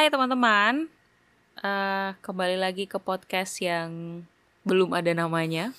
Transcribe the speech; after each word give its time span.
Hai 0.00 0.08
teman-teman, 0.08 0.88
Eh, 1.60 2.10
kembali 2.24 2.56
lagi 2.56 2.88
ke 2.88 2.96
podcast 2.96 3.60
yang 3.60 4.24
belum 4.64 4.96
ada 4.96 5.12
namanya. 5.12 5.76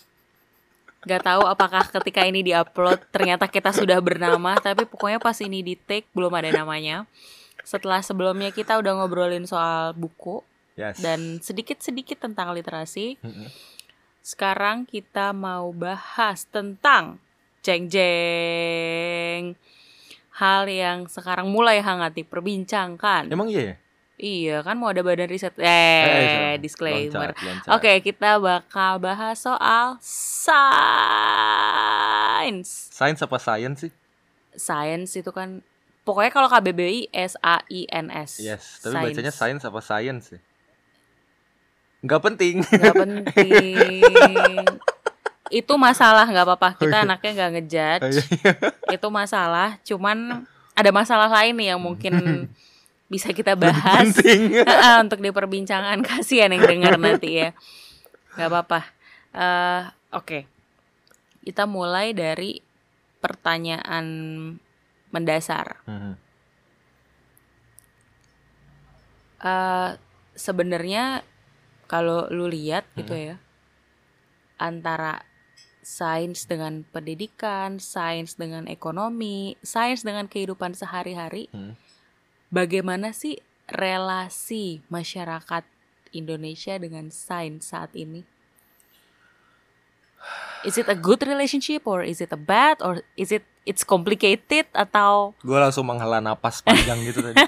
Gak 1.10 1.26
tahu 1.26 1.50
apakah 1.50 1.90
ketika 1.90 2.22
ini 2.30 2.46
diupload 2.46 3.02
ternyata 3.10 3.50
kita 3.50 3.74
sudah 3.74 3.98
bernama, 3.98 4.54
tapi 4.62 4.86
pokoknya 4.86 5.18
pas 5.18 5.34
ini 5.42 5.66
di 5.66 5.74
take 5.74 6.06
belum 6.14 6.38
ada 6.38 6.54
namanya. 6.54 7.10
Setelah 7.66 8.06
sebelumnya 8.06 8.54
kita 8.54 8.78
udah 8.78 9.02
ngobrolin 9.02 9.50
soal 9.50 9.98
buku 9.98 10.46
Yes. 10.78 11.02
dan 11.02 11.42
sedikit-sedikit 11.42 12.22
tentang 12.22 12.54
literasi. 12.54 13.18
Sekarang 14.22 14.86
kita 14.86 15.34
mau 15.34 15.74
bahas 15.74 16.46
tentang 16.46 17.18
jeng 17.66 17.90
jeng 17.90 19.58
hal 20.38 20.70
yang 20.70 21.10
sekarang 21.10 21.50
mulai 21.50 21.82
hangat 21.82 22.22
diperbincangkan. 22.22 23.26
Emang 23.26 23.50
iya 23.50 23.74
ya? 23.74 23.81
Iya 24.22 24.62
kan 24.62 24.78
mau 24.78 24.88
ada 24.88 25.02
badan 25.02 25.26
riset. 25.26 25.58
Eh, 25.58 25.66
sorry. 25.66 26.62
disclaimer. 26.62 27.34
Loncat, 27.34 27.42
loncat. 27.42 27.70
Oke, 27.74 28.06
kita 28.06 28.38
bakal 28.38 28.98
bahas 28.98 29.34
soal 29.36 29.98
sains. 31.42 32.70
Sains 32.92 33.18
apa 33.18 33.38
science 33.38 33.80
sih? 33.82 33.92
Sains 34.54 35.10
itu 35.12 35.32
kan 35.32 35.66
pokoknya 36.02 36.30
kalau 36.30 36.46
KBBI 36.48 37.10
S 37.10 37.34
A 37.40 37.66
I 37.66 37.90
N 37.90 38.08
S. 38.12 38.38
Yes, 38.38 38.78
tapi 38.80 38.94
Sains. 38.94 39.06
bacanya 39.10 39.34
science 39.34 39.64
apa 39.64 39.80
science 39.80 40.24
sih? 40.30 40.42
Nggak 42.02 42.22
penting. 42.24 42.56
Nggak 42.62 42.96
penting. 43.04 44.66
itu 45.50 45.74
masalah 45.76 46.26
nggak 46.26 46.46
apa-apa. 46.46 46.70
Kita 46.76 46.88
Oh, 46.88 47.02
iya. 47.02 47.06
anaknya 47.06 47.32
nggak 47.34 47.52
ngejudge. 47.52 48.02
Oh, 48.02 48.10
iya. 48.14 48.54
itu 48.94 49.08
masalah. 49.10 49.70
Cuman 49.82 50.46
ada 50.72 50.92
masalah 50.92 51.26
lain 51.28 51.58
nih 51.58 51.74
yang 51.74 51.82
mungkin 51.82 52.14
bisa 53.12 53.36
kita 53.36 53.60
bahas. 53.60 54.16
Ah, 54.64 54.98
untuk 55.04 55.20
diperbincangkan 55.20 56.00
kasihan 56.08 56.48
yang 56.48 56.64
dengar 56.64 56.96
nanti 56.96 57.44
ya 57.44 57.52
nggak 58.40 58.48
apa-apa 58.48 58.80
Eh, 59.32 59.84
oke 60.12 60.40
kita 61.44 61.64
mulai 61.64 62.12
dari 62.12 62.60
pertanyaan 63.20 64.06
mendasar. 65.10 65.84
Eh, 69.42 69.90
sebenarnya 70.38 71.26
kalau 71.90 72.30
lu 72.30 72.46
lihat 72.48 72.86
gitu 72.96 73.12
Hmm. 73.12 73.26
ya 73.26 73.36
antara 74.62 75.26
sains 75.82 76.46
dengan 76.46 76.86
pendidikan 76.86 77.82
sains 77.82 78.38
dengan 78.38 78.70
ekonomi 78.70 79.58
sains 79.66 80.06
dengan 80.06 80.30
kehidupan 80.30 80.78
sehari-hari 80.78 81.50
Hmm. 81.50 81.74
Bagaimana 82.52 83.16
sih 83.16 83.40
relasi 83.72 84.84
masyarakat 84.92 85.64
Indonesia 86.12 86.76
dengan 86.76 87.10
sains 87.10 87.72
saat 87.72 87.96
ini? 87.96 88.28
Is 90.62 90.78
it 90.78 90.86
a 90.86 90.94
good 90.94 91.26
relationship 91.26 91.90
or 91.90 92.06
is 92.06 92.22
it 92.22 92.30
a 92.30 92.38
bad 92.38 92.78
or 92.86 93.02
is 93.18 93.34
it 93.34 93.42
it's 93.66 93.82
complicated 93.82 94.70
atau 94.76 95.34
Gue 95.42 95.58
langsung 95.58 95.90
menghela 95.90 96.22
napas 96.22 96.62
panjang 96.62 97.02
gitu 97.02 97.26
tadi. 97.26 97.42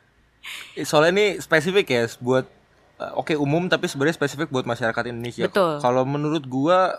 Soalnya 0.88 1.12
ini 1.12 1.26
spesifik 1.36 1.92
ya 1.92 2.08
buat 2.24 2.48
eh, 2.96 3.12
oke 3.12 3.36
umum 3.36 3.68
tapi 3.68 3.84
sebenarnya 3.84 4.16
spesifik 4.16 4.48
buat 4.48 4.64
masyarakat 4.64 5.12
Indonesia. 5.12 5.44
Betul. 5.44 5.84
Kalau 5.84 6.08
menurut 6.08 6.48
gua 6.48 6.96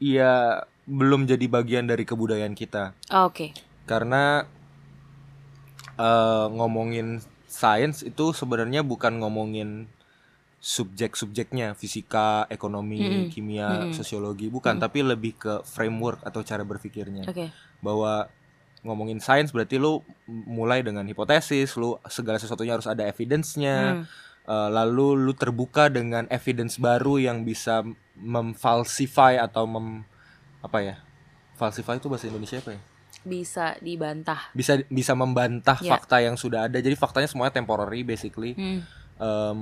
ya 0.00 0.64
belum 0.88 1.28
jadi 1.28 1.44
bagian 1.44 1.84
dari 1.84 2.08
kebudayaan 2.08 2.56
kita. 2.56 2.96
Oh, 3.12 3.28
oke 3.28 3.52
karena 3.84 4.48
eh, 5.98 6.46
ngomongin 6.52 7.20
sains 7.46 8.02
itu 8.02 8.34
sebenarnya 8.34 8.82
bukan 8.82 9.22
ngomongin 9.22 9.86
subjek-subjeknya 10.64 11.76
fisika, 11.76 12.48
ekonomi, 12.48 13.28
Mm-mm. 13.28 13.28
kimia, 13.28 13.84
Mm-mm. 13.84 13.92
sosiologi 13.92 14.48
bukan, 14.48 14.80
tapi 14.80 15.04
lebih 15.04 15.36
ke 15.36 15.54
framework 15.68 16.24
atau 16.24 16.40
cara 16.40 16.64
berpikirnya. 16.64 17.28
oke 17.28 17.52
Bahwa 17.84 18.32
ngomongin 18.80 19.20
sains 19.20 19.52
berarti 19.52 19.76
lu 19.76 20.00
mulai 20.28 20.80
dengan 20.80 21.04
hipotesis, 21.04 21.76
lu 21.76 22.00
segala 22.08 22.40
sesuatunya 22.40 22.80
harus 22.80 22.88
ada 22.88 23.04
evidence-nya, 23.04 24.00
Hmm, 24.00 24.04
eh, 24.48 24.68
lalu 24.72 25.20
lu 25.20 25.32
terbuka 25.36 25.92
dengan 25.92 26.24
evidence 26.32 26.80
baru 26.80 27.20
yang 27.20 27.44
bisa 27.44 27.84
memfalsify 28.16 29.36
atau 29.36 29.68
mem 29.68 30.04
apa 30.64 30.80
ya? 30.80 30.96
Falsify 31.60 32.00
itu 32.00 32.08
bahasa 32.08 32.26
Indonesia 32.26 32.58
apa 32.58 32.72
ya? 32.72 32.80
Bisa 33.24 33.74
dibantah. 33.78 34.52
bisa 34.52 34.78
bisa 34.86 35.12
membantah 35.12 35.80
Ya. 35.80 35.96
fakta 35.96 36.20
yang 36.20 36.36
sudah 36.36 36.68
ada. 36.68 36.76
Jadi 36.76 36.92
faktanya 36.94 37.24
semuanya 37.24 37.52
temporary 37.52 38.00
basically. 38.00 38.52
Hmm, 38.52 38.84
Em, 39.14 39.58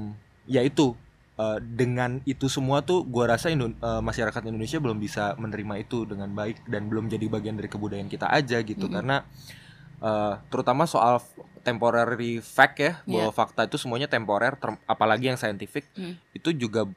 ya 0.46 0.60
itu 0.60 0.96
eh, 1.34 1.58
dengan 1.60 2.20
itu 2.24 2.44
semua 2.46 2.80
tuh 2.80 3.04
gua 3.04 3.30
rasa 3.30 3.48
Indo- 3.48 3.72
eh, 3.72 4.02
masyarakat 4.02 4.42
Indonesia 4.42 4.76
belum 4.76 4.96
bisa 4.96 5.32
menerima 5.36 5.74
itu 5.78 6.04
dengan 6.04 6.28
baik 6.28 6.64
dan 6.66 6.86
belum 6.86 7.06
jadi 7.06 7.24
bagian 7.26 7.54
dari 7.54 7.66
kebudayaan 7.66 8.06
kita 8.06 8.28
aja 8.28 8.58
gitu 8.60 8.84
Mm-mm. 8.84 8.94
karena 8.94 9.16
eh, 9.98 10.34
terutama 10.48 10.84
soal 10.84 11.20
temporary 11.62 12.36
fact 12.38 12.76
ya 12.76 12.92
bahwa 13.06 13.30
fakta 13.30 13.64
itu 13.64 13.76
semuanya 13.76 14.06
temporer 14.06 14.56
apalagi 14.84 15.28
yang 15.28 15.36
scientific 15.36 15.86
Hmm. 15.92 16.18
itu 16.32 16.50
juga 16.50 16.88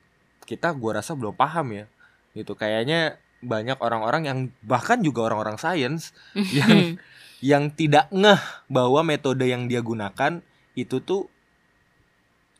kita 0.44 0.72
gua 0.72 1.00
rasa 1.00 1.12
belum 1.12 1.32
paham 1.32 1.72
ya 1.74 1.86
gitu 2.34 2.54
kayaknya 2.54 3.20
banyak 3.46 3.78
orang-orang 3.78 4.24
yang 4.26 4.40
bahkan 4.62 5.00
juga 5.00 5.30
orang-orang 5.30 5.56
sains 5.56 6.12
yang 6.58 6.98
yang 7.40 7.64
tidak 7.70 8.10
ngeh 8.10 8.42
bahwa 8.68 9.06
metode 9.06 9.46
yang 9.46 9.70
dia 9.70 9.80
gunakan 9.80 10.42
itu 10.74 10.98
tuh 11.00 11.30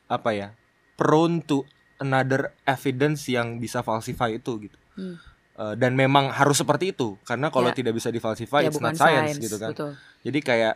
apa 0.06 0.30
ya 0.30 0.48
prone 0.94 1.42
to 1.42 1.66
another 1.98 2.54
evidence 2.64 3.26
yang 3.26 3.58
bisa 3.58 3.82
falsify 3.82 4.30
itu 4.30 4.70
gitu 4.70 4.78
Hmm. 4.96 5.20
Eh, 5.52 5.76
dan 5.76 5.92
memang 5.92 6.32
harus 6.32 6.56
seperti 6.56 6.96
itu 6.96 7.20
karena 7.24 7.52
kalau 7.52 7.68
Ya. 7.68 7.76
tidak 7.76 7.96
bisa 7.96 8.08
difalsify 8.08 8.64
ya 8.64 8.72
it's 8.72 8.80
bukan 8.80 8.92
not 8.92 8.96
science 8.96 9.36
sains 9.36 9.44
gitu 9.44 9.56
kan 9.60 9.76
betul. 9.76 9.92
jadi 10.24 10.38
kayak 10.40 10.74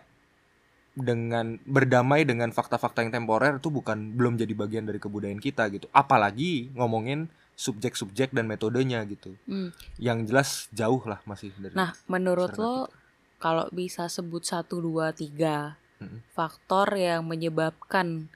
dengan 0.92 1.56
berdamai 1.64 2.28
dengan 2.28 2.52
fakta-fakta 2.52 3.00
yang 3.00 3.12
temporer 3.12 3.56
itu 3.56 3.72
bukan 3.72 4.12
belum 4.12 4.36
jadi 4.36 4.52
bagian 4.52 4.84
dari 4.84 5.00
kebudayaan 5.00 5.40
kita 5.40 5.72
gitu 5.72 5.88
apalagi 5.90 6.68
ngomongin 6.76 7.32
subjek-subjek 7.60 8.32
dan 8.32 8.44
metodenya 8.44 9.04
gitu 9.04 9.36
Hmm. 9.44 9.68
yang 9.96 10.24
jelas 10.24 10.64
jauh 10.70 11.00
lah 11.02 11.20
masih 11.22 11.52
dari 11.54 11.72
Nah, 11.72 11.92
menurut 12.06 12.56
lo 12.56 12.88
kita. 12.88 12.96
kalau 13.38 13.64
bisa 13.70 14.08
sebut 14.08 14.40
satu 14.42 14.80
dua 14.80 15.12
tiga 15.12 15.76
Mm-mm. 15.98 16.24
faktor 16.30 16.88
yang 16.94 17.20
menyebabkan 17.22 18.32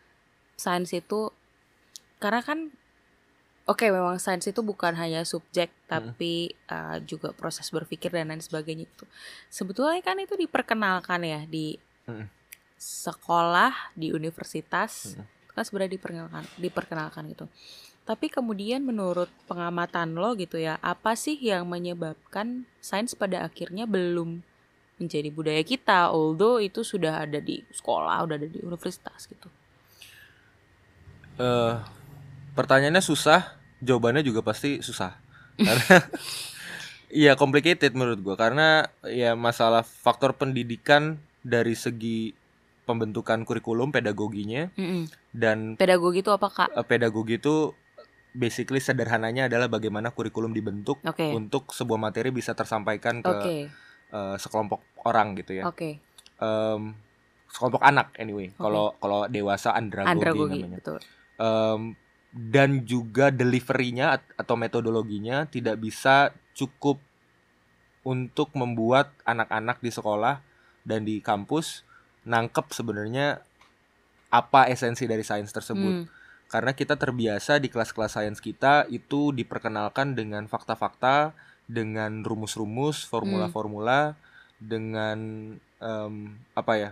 sains 0.54 0.92
itu 0.92 1.32
karena 2.18 2.40
kan 2.40 2.68
oke 3.64 3.80
memang 3.82 4.16
sains 4.18 4.44
itu 4.44 4.60
bukan 4.60 4.92
hanya 4.94 5.24
subjek 5.24 5.72
tapi 5.86 6.52
uh, 6.68 7.00
juga 7.02 7.32
proses 7.32 7.64
berpikir 7.66 8.08
dan 8.08 8.28
lain 8.28 8.38
sebagainya 8.38 8.84
itu 8.84 9.04
sebetulnya 9.48 9.98
kan 10.00 10.20
itu 10.20 10.36
diperkenalkan 10.36 11.20
ya 11.22 11.40
di 11.44 11.80
Mm-mm. 12.04 12.28
sekolah 12.76 13.72
di 13.94 14.10
universitas 14.10 15.16
itu 15.16 15.52
kan 15.52 15.64
sebenarnya 15.64 15.92
diperkenalkan 15.94 16.44
diperkenalkan 16.56 17.24
gitu 17.30 17.46
tapi 18.04 18.28
kemudian 18.28 18.84
menurut 18.84 19.32
pengamatan 19.48 20.12
lo 20.16 20.36
gitu 20.36 20.60
ya 20.60 20.76
apa 20.84 21.16
sih 21.16 21.40
yang 21.40 21.64
menyebabkan 21.64 22.68
sains 22.84 23.16
pada 23.16 23.44
akhirnya 23.48 23.88
belum 23.88 24.44
menjadi 25.00 25.28
budaya 25.32 25.62
kita 25.64 26.12
although 26.12 26.60
itu 26.60 26.84
sudah 26.84 27.24
ada 27.24 27.40
di 27.40 27.64
sekolah 27.72 28.28
udah 28.28 28.36
ada 28.36 28.48
di 28.48 28.60
universitas 28.60 29.26
gitu 29.26 29.48
eh 31.40 31.74
pertanyaannya 32.54 33.02
susah, 33.02 33.58
jawabannya 33.82 34.22
juga 34.22 34.40
pasti 34.40 34.80
susah. 34.80 35.18
Karena 35.58 35.98
iya 37.10 37.38
complicated 37.38 37.94
menurut 37.94 38.18
gua 38.22 38.34
karena 38.34 38.90
ya 39.06 39.38
masalah 39.38 39.86
faktor 39.86 40.34
pendidikan 40.34 41.14
dari 41.46 41.78
segi 41.78 42.34
pembentukan 42.82 43.46
kurikulum 43.46 43.94
pedagoginya 43.94 44.66
Mm-mm. 44.74 45.06
dan 45.30 45.78
pedagogi 45.78 46.26
itu 46.26 46.34
apa 46.34 46.48
kak 46.50 46.68
eh, 46.74 46.82
pedagogi 46.82 47.38
itu 47.38 47.70
basically 48.34 48.82
sederhananya 48.82 49.46
adalah 49.46 49.70
bagaimana 49.70 50.10
kurikulum 50.10 50.50
dibentuk 50.50 50.98
oke. 51.06 51.26
untuk 51.32 51.70
sebuah 51.70 51.96
materi 52.02 52.34
bisa 52.34 52.52
tersampaikan 52.52 53.22
ke 53.22 53.30
oke. 53.30 53.56
eh, 54.10 54.36
sekelompok 54.36 54.82
orang 55.06 55.38
gitu 55.38 55.62
ya. 55.62 55.64
oke. 55.70 56.02
Em, 56.42 56.82
sekelompok 57.46 57.82
anak 57.86 58.10
anyway. 58.18 58.50
Kalau 58.58 58.98
kalau 58.98 59.30
dewasa 59.30 59.70
andragogi, 59.70 60.10
andragogi 60.10 60.60
namanya. 60.66 60.78
betul. 60.82 60.98
Em, 61.38 61.80
dan 62.34 62.82
juga 62.82 63.30
deliverynya 63.30 64.18
at- 64.18 64.34
atau 64.34 64.58
metodologinya 64.58 65.46
tidak 65.46 65.78
bisa 65.78 66.34
cukup 66.58 66.98
untuk 68.02 68.50
membuat 68.58 69.14
anak-anak 69.22 69.78
di 69.78 69.94
sekolah 69.94 70.42
dan 70.82 71.06
di 71.06 71.22
kampus 71.22 71.86
nangkep 72.26 72.74
sebenarnya 72.74 73.40
apa 74.34 74.66
esensi 74.66 75.06
dari 75.06 75.22
sains 75.22 75.54
tersebut. 75.54 76.04
Hmm, 76.04 76.10
karena 76.46 76.72
kita 76.72 76.94
terbiasa 76.94 77.58
di 77.58 77.68
kelas-kelas 77.68 78.14
sains 78.14 78.38
kita 78.38 78.86
itu 78.88 79.30
diperkenalkan 79.30 80.14
dengan 80.14 80.46
fakta-fakta 80.46 81.34
dengan 81.64 82.20
rumus-rumus 82.20 83.02
formula-formula 83.04 84.14
dengan 84.58 85.18
em, 85.78 86.14
apa 86.52 86.72
ya 86.74 86.90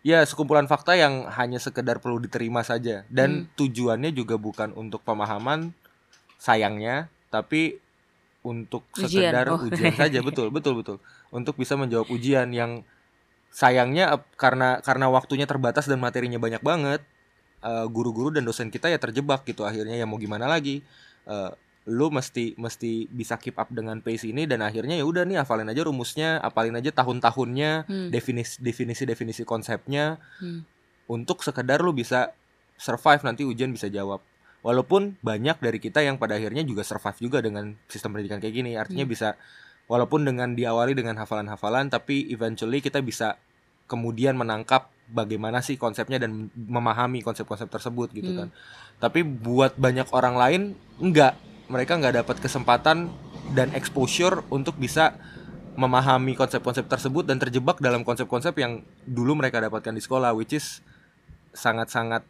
ya 0.00 0.24
sekumpulan 0.24 0.64
fakta 0.64 0.96
yang 0.96 1.28
hanya 1.28 1.60
sekedar 1.60 2.00
perlu 2.00 2.18
diterima 2.18 2.64
saja 2.64 3.04
dan 3.12 3.44
Hmm. 3.44 3.48
tujuannya 3.54 4.10
juga 4.10 4.40
bukan 4.40 4.72
untuk 4.72 5.04
pemahaman 5.04 5.76
sayangnya 6.36 7.12
tapi 7.28 7.76
untuk 8.40 8.88
Ujian. 8.96 9.28
sekedar 9.28 9.46
Oh. 9.52 9.60
ujian 9.60 9.92
saja 9.92 10.18
betul 10.26 10.48
betul 10.48 10.80
betul 10.80 10.96
untuk 11.28 11.60
bisa 11.60 11.76
menjawab 11.76 12.08
ujian 12.08 12.48
yang 12.50 12.80
sayangnya 13.52 14.24
karena 14.40 14.80
karena 14.80 15.12
waktunya 15.12 15.44
terbatas 15.44 15.84
dan 15.84 16.00
materinya 16.00 16.40
banyak 16.40 16.62
banget 16.64 17.04
eh, 17.60 17.86
guru-guru 17.86 18.30
dan 18.30 18.42
dosen 18.42 18.68
kita 18.68 18.88
ya 18.88 18.96
terjebak 18.96 19.44
gitu 19.44 19.62
akhirnya 19.62 19.94
ya 19.94 20.04
mau 20.04 20.16
gimana 20.16 20.46
lagi 20.46 20.82
Eh, 21.20 21.52
lu 21.86 22.08
mesti 22.08 22.56
mesti 22.56 23.08
bisa 23.08 23.36
keep 23.36 23.56
up 23.56 23.68
dengan 23.68 24.00
pace 24.00 24.24
ini 24.24 24.44
dan 24.44 24.60
akhirnya 24.60 24.96
ya 24.96 25.04
udah 25.04 25.24
nih 25.24 25.40
hafalin 25.40 25.68
aja 25.68 25.84
rumusnya 25.84 26.40
apalin 26.40 26.74
aja 26.74 26.92
tahun-tahunnya 26.92 27.70
Hmm. 27.86 28.08
definisi 28.08 28.56
definisi 28.58 29.04
definisi 29.04 29.42
konsepnya 29.44 30.16
Hmm. 30.40 30.64
untuk 31.06 31.40
sekedar 31.40 31.80
lu 31.80 31.92
bisa 31.92 32.32
survive 32.76 33.20
nanti 33.20 33.44
ujian 33.44 33.68
bisa 33.68 33.88
jawab 33.88 34.20
walaupun 34.60 35.16
banyak 35.20 35.56
dari 35.56 35.78
kita 35.78 36.00
yang 36.00 36.16
pada 36.16 36.36
akhirnya 36.36 36.64
juga 36.64 36.84
survive 36.84 37.20
juga 37.20 37.38
dengan 37.40 37.76
sistem 37.86 38.12
pendidikan 38.12 38.40
kayak 38.40 38.54
gini 38.54 38.72
artinya 38.74 39.04
Hmm. 39.04 39.12
bisa 39.12 39.28
walaupun 39.86 40.24
dengan 40.24 40.52
diawali 40.52 40.92
dengan 40.92 41.16
hafalan-hafalan 41.16 41.88
tapi 41.88 42.28
eventually 42.28 42.80
kita 42.80 43.00
bisa 43.00 43.36
kemudian 43.90 44.38
menangkap 44.38 44.86
bagaimana 45.10 45.58
sih 45.58 45.74
konsepnya 45.74 46.22
dan 46.22 46.54
memahami 46.54 47.26
konsep-konsep 47.26 47.66
tersebut 47.66 48.14
gitu 48.14 48.30
Hmm. 48.30 48.38
kan 48.46 48.48
tapi 49.02 49.26
buat 49.26 49.74
banyak 49.74 50.06
orang 50.14 50.38
lain 50.38 50.62
enggak 51.02 51.34
mereka 51.66 51.98
nggak 51.98 52.22
dapat 52.22 52.36
kesempatan 52.38 53.10
dan 53.50 53.74
exposure 53.74 54.46
untuk 54.54 54.78
bisa 54.78 55.18
memahami 55.74 56.38
konsep-konsep 56.38 56.86
tersebut 56.86 57.26
dan 57.26 57.42
terjebak 57.42 57.82
dalam 57.82 58.06
konsep-konsep 58.06 58.54
yang 58.54 58.86
dulu 59.02 59.34
mereka 59.34 59.58
dapatkan 59.58 59.90
di 59.90 60.02
sekolah 60.02 60.30
which 60.30 60.54
is 60.54 60.78
sangat-sangat 61.50 62.22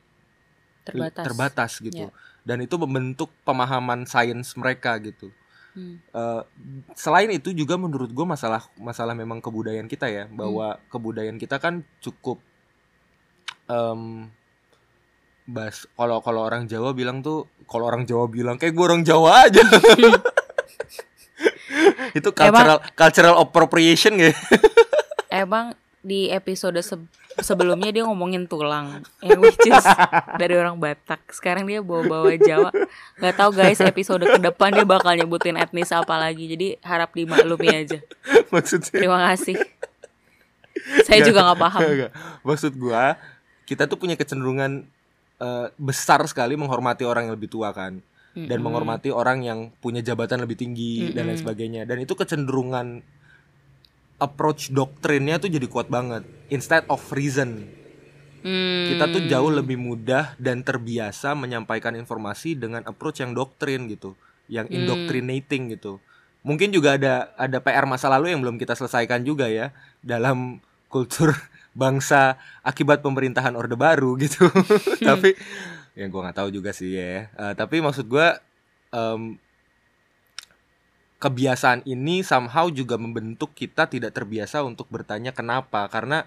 terbatas. 0.86 1.24
terbatas 1.24 1.72
gitu 1.80 2.08
Ya. 2.08 2.10
dan 2.46 2.64
itu 2.64 2.80
membentuk 2.80 3.28
pemahaman 3.44 4.08
sains 4.08 4.56
mereka 4.56 4.96
gitu 4.96 5.28
Hmm. 5.70 6.02
Eh, 6.02 6.42
selain 6.98 7.30
itu 7.30 7.54
juga 7.54 7.78
menurut 7.78 8.10
gue 8.10 8.26
masalah 8.26 8.66
masalah 8.74 9.14
memang 9.14 9.38
kebudayaan 9.38 9.86
kita 9.86 10.10
ya 10.10 10.24
bahwa 10.26 10.74
Hmm. 10.74 10.82
kebudayaan 10.90 11.38
kita 11.38 11.62
kan 11.62 11.86
cukup 12.02 12.42
em 13.70 14.26
bas 15.46 15.86
kalau 15.94 16.18
kalau 16.22 16.42
orang 16.42 16.66
Jawa 16.66 16.90
bilang 16.90 17.22
tuh 17.22 17.46
kalau 17.66 17.86
orang 17.86 18.02
Jawa 18.02 18.26
bilang 18.26 18.58
kayak 18.58 18.74
gue 18.74 18.84
orang 18.86 19.02
Jawa 19.02 19.46
aja 19.46 19.62
itu 22.18 22.28
cultural 22.34 22.78
cultural 22.94 23.34
appropriation 23.38 24.18
ya 24.18 24.34
Emang 25.30 25.74
di 26.00 26.32
episode 26.32 26.80
se- 26.80 27.08
sebelumnya 27.44 27.92
dia 27.92 28.04
ngomongin 28.08 28.48
tulang, 28.48 29.04
yang 29.20 29.40
which 29.40 29.60
is 29.68 29.84
dari 30.40 30.56
orang 30.56 30.80
Batak. 30.80 31.20
Sekarang 31.28 31.68
dia 31.68 31.84
bawa-bawa 31.84 32.32
Jawa. 32.40 32.72
Gak 33.20 33.34
tahu 33.36 33.50
guys 33.52 33.80
episode 33.84 34.24
ke 34.24 34.40
depan 34.40 34.72
dia 34.72 34.88
bakal 34.88 35.12
nyebutin 35.12 35.60
etnis 35.60 35.92
apa 35.92 36.16
lagi. 36.16 36.48
Jadi 36.48 36.80
harap 36.80 37.12
dimaklumi 37.12 37.68
aja. 37.68 38.00
maksudnya 38.48 38.96
Terima 38.96 39.20
kasih. 39.28 39.60
Saya 41.04 41.20
juga 41.20 41.44
nggak 41.44 41.60
paham. 41.60 41.80
Nggak, 41.84 41.94
nggak. 42.00 42.12
Maksud 42.48 42.72
gua, 42.80 43.20
kita 43.68 43.84
tuh 43.84 44.00
punya 44.00 44.16
kecenderungan 44.16 44.88
eh, 45.36 45.66
besar 45.76 46.24
sekali 46.24 46.56
menghormati 46.56 47.04
orang 47.04 47.28
yang 47.28 47.36
lebih 47.36 47.52
tua 47.52 47.76
kan, 47.76 48.00
dan 48.32 48.48
Mm-mm. 48.48 48.64
menghormati 48.64 49.12
orang 49.12 49.44
yang 49.44 49.68
punya 49.84 50.00
jabatan 50.00 50.40
lebih 50.40 50.56
tinggi 50.56 51.12
dan 51.12 51.28
lain 51.28 51.36
sebagainya. 51.36 51.84
Dan 51.84 52.00
itu 52.00 52.16
kecenderungan 52.16 53.04
approach 54.20 54.70
doktrinnya 54.70 55.40
tuh 55.40 55.48
jadi 55.48 55.66
kuat 55.66 55.88
banget. 55.88 56.22
Instead 56.52 56.84
of 56.86 57.00
reason, 57.10 57.66
Hmm. 58.40 58.88
kita 58.88 59.04
tuh 59.12 59.28
jauh 59.28 59.52
lebih 59.52 59.76
mudah 59.76 60.32
dan 60.40 60.64
terbiasa 60.64 61.36
menyampaikan 61.36 61.92
informasi 61.92 62.56
dengan 62.56 62.80
approach 62.88 63.20
yang 63.20 63.36
doktrin 63.36 63.84
gitu, 63.84 64.16
yang 64.48 64.64
Hmm. 64.64 64.80
indoctrinating 64.80 65.76
gitu. 65.76 66.00
Mungkin 66.40 66.72
juga 66.72 66.96
ada 66.96 67.36
ada 67.36 67.60
PR 67.60 67.84
masa 67.84 68.08
lalu 68.08 68.32
yang 68.32 68.40
belum 68.40 68.56
kita 68.56 68.72
selesaikan 68.72 69.28
juga 69.28 69.44
ya 69.44 69.76
dalam 70.00 70.64
kultur 70.88 71.36
bangsa 71.76 72.40
akibat 72.64 73.04
pemerintahan 73.04 73.52
Orde 73.52 73.76
Baru 73.76 74.16
gitu. 74.16 74.48
tapi 75.04 75.36
ya 75.92 76.08
gua 76.08 76.28
nggak 76.28 76.38
tahu 76.40 76.48
juga 76.48 76.72
sih 76.72 76.96
ya. 76.96 77.28
Eh, 77.28 77.52
tapi 77.52 77.84
maksud 77.84 78.08
gua 78.08 78.40
em, 78.88 79.36
kebiasaan 81.20 81.84
ini 81.84 82.24
somehow 82.24 82.66
juga 82.66 82.96
membentuk 82.96 83.52
kita 83.52 83.86
tidak 83.86 84.16
terbiasa 84.16 84.64
untuk 84.64 84.88
bertanya 84.88 85.30
kenapa 85.30 85.84
karena 85.86 86.24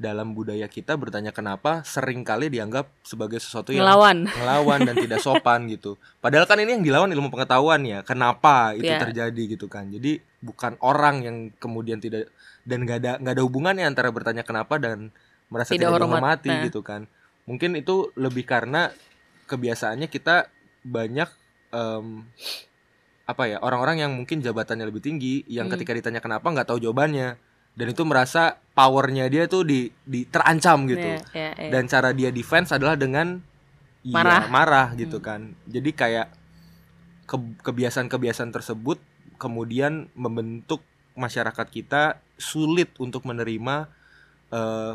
dalam 0.00 0.32
budaya 0.32 0.64
kita 0.64 0.96
bertanya 0.96 1.28
kenapa 1.28 1.84
sering 1.84 2.24
kali 2.24 2.48
dianggap 2.48 2.88
sebagai 3.04 3.36
sesuatu 3.36 3.68
yang 3.68 3.84
ngelawan. 3.84 4.24
ngelawan 4.32 4.80
dan 4.88 4.96
tidak 4.96 5.20
sopan 5.20 5.68
gitu. 5.76 6.00
Padahal 6.24 6.48
kan 6.48 6.56
ini 6.56 6.72
yang 6.72 6.80
dilawan 6.80 7.12
ilmu 7.12 7.28
pengetahuan 7.28 7.84
ya. 7.84 8.00
Kenapa 8.00 8.72
itu 8.72 8.88
Ya. 8.88 8.96
terjadi 8.96 9.42
gitu 9.44 9.68
kan? 9.68 9.92
Jadi 9.92 10.16
bukan 10.40 10.80
orang 10.80 11.20
yang 11.20 11.36
kemudian 11.60 12.00
tidak 12.00 12.32
dan 12.64 12.88
nggak 12.88 12.96
ada 12.96 13.12
nggak 13.20 13.34
ada 13.36 13.44
hubungannya 13.44 13.84
antara 13.84 14.08
bertanya 14.08 14.40
kenapa 14.40 14.80
dan 14.80 15.12
merasa 15.52 15.76
Tidak 15.76 15.84
tidak, 15.84 15.92
hormat. 16.00 16.08
dihormati 16.40 16.48
Nah. 16.48 16.64
gitu 16.64 16.80
kan. 16.80 17.04
Mungkin 17.44 17.76
itu 17.76 18.08
lebih 18.16 18.48
karena 18.48 18.88
kebiasaannya 19.52 20.08
kita 20.08 20.48
banyak 20.80 21.28
em, 21.76 22.24
apa 23.30 23.46
ya 23.46 23.58
orang-orang 23.58 24.00
yang 24.00 24.12
mungkin 24.12 24.38
jabatannya 24.38 24.84
lebih 24.84 25.00
tinggi 25.00 25.46
yang 25.46 25.66
Hmm. 25.66 25.74
ketika 25.74 25.92
ditanya 25.92 26.18
kenapa 26.18 26.46
nggak 26.46 26.66
tahu 26.66 26.78
jawabannya 26.80 27.38
dan 27.70 27.86
itu 27.86 28.02
merasa 28.02 28.58
powernya 28.72 29.26
dia 29.26 29.46
tuh 29.46 29.62
di, 29.62 29.86
di 30.02 30.24
terancam 30.24 30.84
gitu 30.84 31.06
Ya, 31.06 31.22
ya, 31.30 31.50
ya. 31.54 31.70
dan 31.70 31.86
cara 31.86 32.10
dia 32.10 32.28
defense 32.30 32.70
adalah 32.70 32.94
dengan 32.94 33.38
ya, 34.02 34.14
Marah. 34.16 34.44
marah 34.48 34.88
gitu 34.94 35.18
Hmm. 35.18 35.24
kan 35.24 35.40
jadi 35.64 35.90
kayak 35.92 36.26
ke- 37.24 37.56
kebiasaan-kebiasaan 37.62 38.50
tersebut 38.50 38.98
kemudian 39.36 40.10
membentuk 40.12 40.82
masyarakat 41.14 41.66
kita 41.66 42.02
sulit 42.36 42.90
untuk 42.96 43.22
menerima 43.22 43.86
eh, 44.50 44.92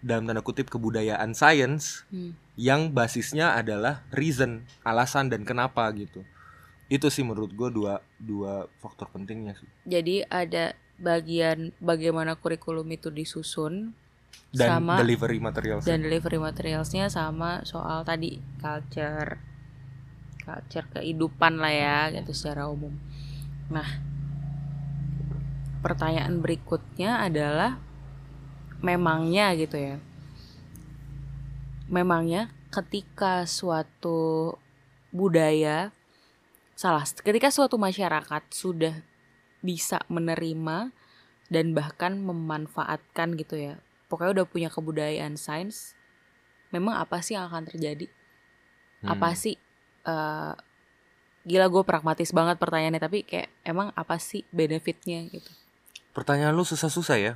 dalam 0.00 0.24
tanda 0.24 0.40
kutip 0.40 0.68
kebudayaan 0.68 1.32
sains 1.32 2.04
Hmm. 2.08 2.36
yang 2.54 2.90
basisnya 2.90 3.52
adalah 3.54 4.04
reason 4.10 4.64
alasan 4.82 5.28
dan 5.28 5.44
kenapa 5.44 5.88
gitu 5.92 6.24
itu 6.90 7.06
sih 7.06 7.22
menurut 7.22 7.54
gue 7.54 7.70
dua 7.70 8.02
dua 8.18 8.66
faktor 8.82 9.06
pentingnya 9.14 9.54
sih 9.54 9.70
Jadi 9.86 10.26
ada 10.26 10.74
bagian 11.00 11.72
bagaimana 11.80 12.36
kurikulum 12.36 12.84
itu 12.92 13.08
disusun 13.08 13.94
dan 14.50 14.82
sama 14.82 14.98
delivery 14.98 15.38
material 15.38 15.78
dan 15.80 16.02
delivery 16.02 16.42
materialsnya 16.42 17.06
sama 17.06 17.62
soal 17.62 18.02
tadi 18.02 18.42
culture 18.58 19.38
culture 20.42 20.86
kehidupan 20.98 21.62
lah 21.62 21.70
ya 21.72 21.98
gitu 22.10 22.34
secara 22.34 22.66
umum. 22.66 22.90
Nah, 23.70 23.86
pertanyaan 25.84 26.42
berikutnya 26.42 27.22
adalah 27.22 27.78
memangnya 28.82 29.54
gitu 29.54 29.78
ya. 29.78 29.96
Memangnya 31.86 32.50
ketika 32.74 33.46
suatu 33.46 34.54
budaya 35.14 35.94
salah. 36.80 37.04
Ketika 37.04 37.52
suatu 37.52 37.76
masyarakat 37.76 38.42
sudah 38.48 39.04
bisa 39.60 40.00
menerima 40.08 40.88
dan 41.52 41.76
bahkan 41.76 42.16
memanfaatkan 42.16 43.36
gitu 43.36 43.60
ya 43.60 43.74
pokoknya 44.08 44.42
udah 44.42 44.46
punya 44.48 44.68
kebudayaan 44.72 45.36
sains 45.36 45.92
memang 46.72 46.96
apa 46.96 47.20
sih 47.20 47.36
yang 47.36 47.50
akan 47.50 47.68
terjadi? 47.68 48.08
Hmm. 49.00 49.16
apa 49.16 49.32
sih 49.32 49.56
eh, 50.04 50.52
gila 51.48 51.66
gue 51.72 51.82
pragmatis 51.88 52.36
banget 52.36 52.60
pertanyaannya 52.60 53.00
tapi 53.00 53.24
kayak 53.24 53.48
emang 53.64 53.92
apa 53.96 54.20
sih 54.20 54.44
benefitnya 54.52 55.24
gitu? 55.28 55.48
Pertanyaan 56.12 56.52
lu 56.52 56.68
susah-susah 56.68 57.16
ya? 57.16 57.32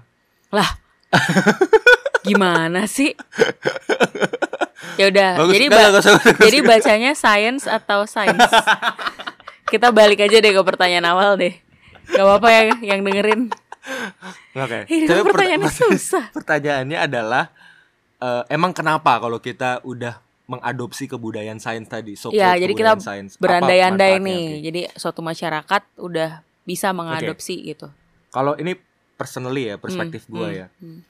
Gimana 2.29 2.85
sih? 2.85 3.17
Ya 5.01 5.09
udah 5.09 5.31
jadi 5.51 5.67
ba- 5.73 5.89
jadi 6.37 6.59
bacanya 6.61 7.13
science 7.17 7.65
atau 7.65 8.05
science 8.05 8.45
kita 9.67 9.89
balik 9.91 10.21
aja 10.21 10.37
deh 10.39 10.53
ke 10.53 10.63
pertanyaan 10.63 11.07
awal 11.07 11.35
deh 11.35 11.55
gak 12.07 12.21
apa-apa 12.21 12.49
ya 12.51 12.63
yang 12.85 13.01
dengerin 13.01 13.49
Oke. 14.55 14.89
ini 14.89 15.05
Tapi 15.05 15.21
kan 15.21 15.27
pertanyaannya 15.27 15.69
perta- 15.69 15.81
susah 15.91 16.25
Pertanyaannya 16.31 16.99
adalah 16.99 17.45
eh, 18.17 18.43
emang 18.49 18.73
kenapa 18.73 19.19
kalau 19.19 19.37
kita 19.37 19.81
udah 19.83 20.21
mengadopsi 20.45 21.05
kebudayaan 21.05 21.57
sains 21.57 21.85
tadi? 21.85 22.13
So 22.15 22.29
Ya, 22.29 22.53
jadi 22.53 22.73
kita 22.73 23.01
berandai-andai 23.37 24.21
nih. 24.21 24.45
Oke. 24.55 24.61
Jadi 24.63 24.81
suatu 24.93 25.21
masyarakat 25.21 25.83
udah 25.97 26.45
bisa 26.63 26.93
mengadopsi 26.93 27.65
gitu. 27.65 27.89
Kalau 28.29 28.53
ini 28.55 28.77
personally 29.15 29.69
ya, 29.69 29.77
perspektif 29.77 30.25
Hmm, 30.27 30.33
gua 30.35 30.47
hmm, 30.47 30.57
ya. 30.57 30.67
hmm. 30.81 31.01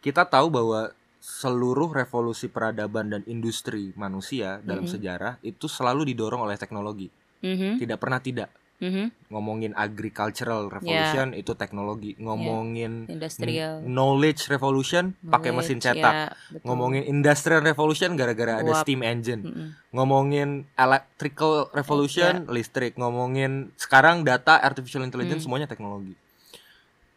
Kita 0.00 0.24
tahu 0.24 0.48
bahwa 0.48 0.88
seluruh 1.16 1.92
revolusi 1.92 2.48
peradaban 2.48 3.08
dan 3.08 3.22
industri 3.24 3.92
manusia 3.94 4.58
dalam 4.60 4.84
Mhm. 4.84 4.90
sejarah 4.90 5.34
itu 5.40 5.64
selalu 5.64 6.08
didorong 6.08 6.42
oleh 6.42 6.56
teknologi. 6.56 7.12
Mhm, 7.42 7.78
Tidak 7.78 7.98
pernah 7.98 8.18
tidak. 8.18 8.50
Mhm. 8.78 9.30
ngomongin 9.30 9.72
agricultural 9.72 10.66
revolution 10.66 11.30
itu 11.32 11.54
teknologi, 11.54 12.18
ngomongin 12.18 13.06
Industrial. 13.06 13.78
n- 13.78 13.86
knowledge 13.88 14.50
revolution 14.50 15.14
pakai 15.22 15.54
mesin 15.54 15.78
knowledge, 15.78 16.02
cetak, 16.02 16.12
ya, 16.12 16.26
betul. 16.50 16.66
ngomongin 16.66 17.02
industrial 17.04 17.62
revolution 17.62 18.10
gara-gara 18.12 18.58
ada 18.58 18.74
steam 18.76 19.00
engine, 19.00 19.38
Mm-mm. 19.40 19.68
ngomongin 19.88 20.66
electrical 20.74 21.70
revolution 21.70 22.42
listrik, 22.48 22.98
ngomongin 22.98 23.70
sekarang 23.76 24.26
data 24.26 24.58
artificial 24.58 25.00
intelligence 25.00 25.46
Hmm. 25.46 25.54
semuanya 25.54 25.70
teknologi. 25.70 26.18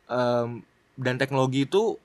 Em, 0.05 0.61
dan 0.95 1.17
teknologi 1.17 1.65
itu 1.65 1.97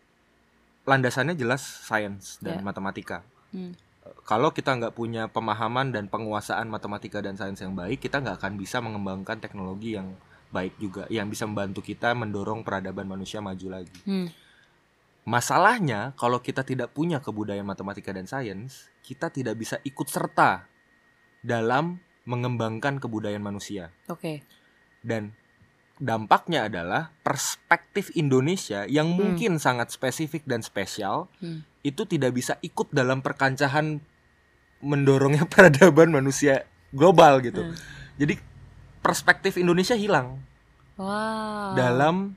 landasannya 0.82 1.36
jelas 1.36 1.60
science 1.60 2.40
dan 2.40 2.58
Ya. 2.58 2.64
matematika. 2.64 3.20
Hmm. 3.52 3.76
Kalau 4.24 4.48
kita 4.54 4.80
nggak 4.80 4.96
punya 4.96 5.28
pemahaman 5.28 5.92
dan 5.92 6.08
penguasaan 6.08 6.72
matematika 6.72 7.20
dan 7.20 7.36
sains 7.36 7.60
yang 7.60 7.76
baik, 7.76 8.00
kita 8.00 8.24
nggak 8.24 8.40
akan 8.40 8.56
bisa 8.56 8.80
mengembangkan 8.80 9.36
teknologi 9.36 9.92
yang 9.98 10.16
baik 10.50 10.74
juga, 10.80 11.04
yang 11.12 11.28
bisa 11.28 11.44
membantu 11.44 11.84
kita 11.84 12.16
mendorong 12.16 12.64
peradaban 12.64 13.06
manusia 13.06 13.44
maju 13.44 13.80
lagi. 13.80 14.00
Hmm. 14.08 14.32
Masalahnya, 15.28 16.16
kalau 16.16 16.40
kita 16.40 16.64
tidak 16.64 16.96
punya 16.96 17.20
kebudayaan 17.20 17.68
matematika 17.68 18.10
dan 18.10 18.24
sains, 18.24 18.88
kita 19.04 19.28
tidak 19.28 19.60
bisa 19.60 19.76
ikut 19.84 20.08
serta 20.08 20.64
dalam 21.44 22.00
mengembangkan 22.24 22.96
kebudayaan 22.98 23.44
manusia. 23.44 23.92
Oke. 24.08 24.40
Dan 25.04 25.36
dampaknya 26.00 26.64
adalah 26.66 27.12
perspektif 27.20 28.08
Indonesia 28.16 28.88
yang 28.88 29.12
Hmm. 29.12 29.36
mungkin 29.36 29.60
sangat 29.60 29.92
spesifik 29.92 30.48
dan 30.48 30.64
spesial 30.64 31.28
Hmm. 31.38 31.62
itu 31.80 32.08
tidak 32.08 32.32
bisa 32.32 32.56
ikut 32.60 32.88
dalam 32.90 33.20
perkancahan 33.20 34.00
mendorongnya 34.80 35.44
peradaban 35.52 36.08
manusia 36.08 36.64
global 36.90 37.44
gitu. 37.44 37.62
Hmm. 37.62 37.76
Jadi 38.16 38.40
perspektif 39.00 39.54
Indonesia 39.54 39.94
hilang 39.94 40.40
Wow. 40.96 41.76
dalam 41.76 42.36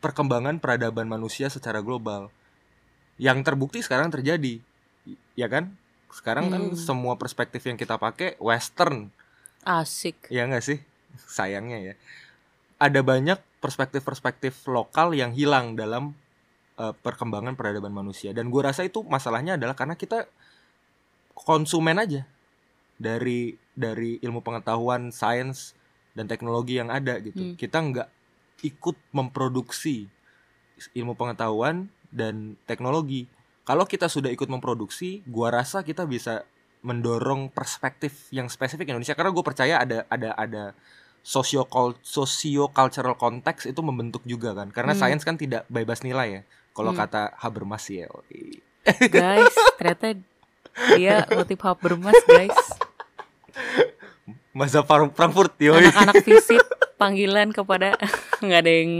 perkembangan 0.00 0.58
peradaban 0.58 1.06
manusia 1.06 1.46
secara 1.46 1.80
global. 1.80 2.32
Yang 3.16 3.44
terbukti 3.46 3.80
sekarang 3.80 4.10
terjadi. 4.10 4.58
Ya 5.32 5.46
kan? 5.46 5.76
Sekarang 6.08 6.48
kan 6.48 6.62
Hmm. 6.72 6.76
semua 6.76 7.14
perspektif 7.16 7.64
yang 7.64 7.76
kita 7.76 7.96
pakai 7.96 8.36
western 8.36 9.12
asik. 9.62 10.28
Ya 10.28 10.44
nggak 10.44 10.60
sih? 10.60 10.80
Sayangnya 11.22 11.78
ya. 11.78 11.94
Ada 12.82 13.06
banyak 13.06 13.62
perspektif-perspektif 13.62 14.66
lokal 14.66 15.14
yang 15.14 15.30
hilang 15.30 15.78
dalam 15.78 16.18
eh, 16.82 16.90
perkembangan 16.90 17.54
peradaban 17.54 17.94
manusia. 17.94 18.34
Dan 18.34 18.50
gue 18.50 18.58
rasa 18.58 18.82
itu 18.82 19.06
masalahnya 19.06 19.54
adalah 19.54 19.78
karena 19.78 19.94
kita 19.94 20.26
konsumen 21.38 22.02
aja 22.02 22.26
dari 22.98 23.54
dari 23.72 24.18
ilmu 24.18 24.42
pengetahuan, 24.42 25.14
sains 25.14 25.78
dan 26.18 26.26
teknologi 26.26 26.82
yang 26.82 26.90
ada 26.90 27.22
gitu. 27.22 27.54
Hmm. 27.54 27.54
Kita 27.54 27.78
nggak 27.78 28.08
ikut 28.66 28.96
memproduksi 29.14 30.10
ilmu 30.98 31.14
pengetahuan 31.14 31.86
dan 32.10 32.58
teknologi. 32.66 33.30
Kalau 33.62 33.86
kita 33.86 34.10
sudah 34.10 34.28
ikut 34.28 34.50
memproduksi, 34.50 35.22
gua 35.30 35.54
rasa 35.54 35.86
kita 35.86 36.02
bisa 36.02 36.42
mendorong 36.82 37.48
perspektif 37.54 38.26
yang 38.34 38.50
spesifik 38.50 38.90
Indonesia 38.90 39.14
karena 39.14 39.30
gue 39.30 39.44
percaya 39.46 39.78
ada 39.78 40.02
ada 40.10 40.34
ada 40.34 40.64
socio 41.22 41.62
cultural 42.68 43.14
konteks 43.14 43.66
itu 43.66 43.80
membentuk 43.80 44.22
juga 44.24 44.52
kan 44.52 44.68
karena 44.68 44.92
Hmm. 44.92 45.00
sains 45.00 45.22
kan 45.22 45.34
tidak 45.34 45.62
bebas 45.66 46.02
nilai 46.02 46.28
ya 46.28 46.42
kalau 46.72 46.90
Hmm. 46.90 47.00
kata 47.00 47.32
Habermas 47.36 47.86
ya 47.86 48.10
Guys, 49.06 49.54
ternyata 49.76 50.18
dia 50.92 51.22
motif 51.30 51.54
Habermas, 51.60 52.18
guys. 52.24 52.58
masa 54.52 54.82
Frankfurt 54.84 55.54
yoi 55.58 55.80
Anak-anak 55.80 56.20
visit 56.22 56.60
panggilan 56.94 57.50
kepada 57.50 57.96
nggak 58.44 58.60
ada 58.60 58.72
yang 58.74 58.92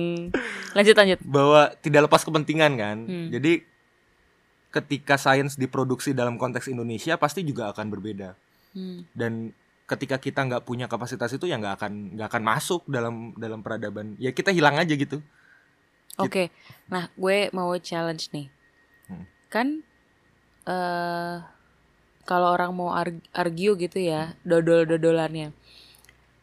lanjut 0.73 0.95
lanjut. 0.97 1.19
bahwa 1.23 1.75
tidak 1.79 2.09
lepas 2.09 2.23
kepentingan 2.23 2.73
kan 2.75 2.97
Hmm. 3.03 3.29
jadi 3.29 3.61
ketika 4.71 5.21
sains 5.21 5.55
diproduksi 5.55 6.11
dalam 6.13 6.41
konteks 6.41 6.67
Indonesia 6.67 7.21
pasti 7.21 7.43
juga 7.43 7.69
akan 7.69 7.87
berbeda 7.89 8.33
Hmm. 8.73 9.05
dan 9.13 9.53
ketika 9.93 10.17
kita 10.17 10.41
nggak 10.43 10.65
punya 10.65 10.89
kapasitas 10.89 11.29
itu 11.37 11.45
ya 11.45 11.61
nggak 11.61 11.75
akan 11.77 11.93
nggak 12.17 12.29
akan 12.33 12.43
masuk 12.43 12.81
dalam 12.89 13.37
dalam 13.37 13.61
peradaban 13.61 14.17
ya 14.17 14.33
kita 14.33 14.49
hilang 14.49 14.81
aja 14.81 14.97
gitu 14.97 15.21
Oke, 16.21 16.53
nah 16.93 17.09
gue 17.17 17.49
mau 17.57 17.73
challenge 17.81 18.29
nih. 18.37 18.53
Hmm. 19.09 19.25
Kan 19.49 19.67
eh 20.69 21.37
kalau 22.29 22.53
orang 22.53 22.77
mau 22.77 22.93
arg- 22.93 23.25
argue 23.33 23.73
gitu 23.81 23.97
ya, 23.97 24.37
dodol-dodolannya. 24.45 25.57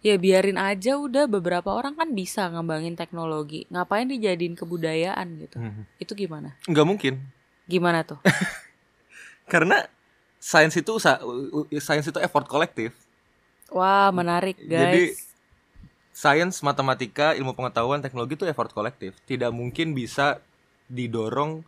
Ya 0.01 0.15
biarin 0.17 0.57
aja 0.57 0.97
udah 0.97 1.29
beberapa 1.29 1.69
orang 1.69 1.93
kan 1.93 2.09
bisa 2.17 2.49
ngembangin 2.49 2.97
teknologi. 2.97 3.69
Ngapain 3.69 4.09
dijadiin 4.09 4.57
kebudayaan 4.57 5.27
gitu. 5.37 5.61
Mhm. 5.61 5.83
Itu 6.01 6.17
gimana? 6.17 6.57
nggak 6.65 6.87
mungkin 6.87 7.13
Gimana 7.69 8.01
tuh? 8.01 8.17
karena 9.53 9.85
sains 10.41 10.73
itu 10.73 10.97
sains 11.77 12.05
itu 12.09 12.17
effort 12.17 12.49
kolektif 12.49 12.95
Wah, 13.69 14.09
menarik, 14.09 14.57
Jadi, 14.57 15.13
guys. 15.13 15.29
sains 16.09 16.59
matematika 16.59 17.31
ilmu 17.31 17.53
pengetahuan 17.53 17.99
teknologi 17.99 18.33
itu 18.33 18.43
effort 18.43 18.69
kolektif 18.69 19.15
tidak 19.23 19.49
mungkin 19.49 19.93
bisa 19.93 20.41
didorong 20.85 21.63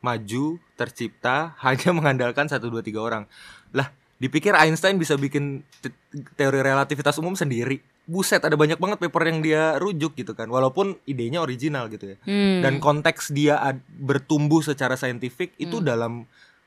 maju 0.00 0.44
tercipta 0.74 1.52
hanya 1.64 1.92
mengandalkan 1.92 2.44
satu 2.44 2.68
dua 2.68 2.80
tiga 2.80 3.00
orang 3.00 3.24
lah 3.70 3.88
dipikir 4.16 4.52
Einstein 4.52 4.96
bisa 4.96 5.14
bikin 5.14 5.62
te- 5.78 5.94
teori 6.34 6.58
relativitas 6.58 7.18
umum 7.18 7.34
sendiri 7.34 7.78
buset 8.04 8.40
ada 8.40 8.52
banyak 8.52 8.76
banget 8.76 8.98
paper 8.98 9.22
yang 9.24 9.40
dia 9.40 9.76
rujuk 9.76 10.12
gitu 10.14 10.32
kan 10.32 10.46
walaupun 10.46 10.98
idenya 11.04 11.40
original 11.40 11.88
gitu 11.88 12.12
ya 12.12 12.16
Hmm. 12.20 12.60
dan 12.60 12.74
konteks 12.78 13.30
dia 13.30 13.56
bertumbuh 13.90 14.60
secara 14.60 14.94
saintifik 14.94 15.56
itu 15.56 15.78
Hmm. 15.78 15.86
dalam 15.86 16.12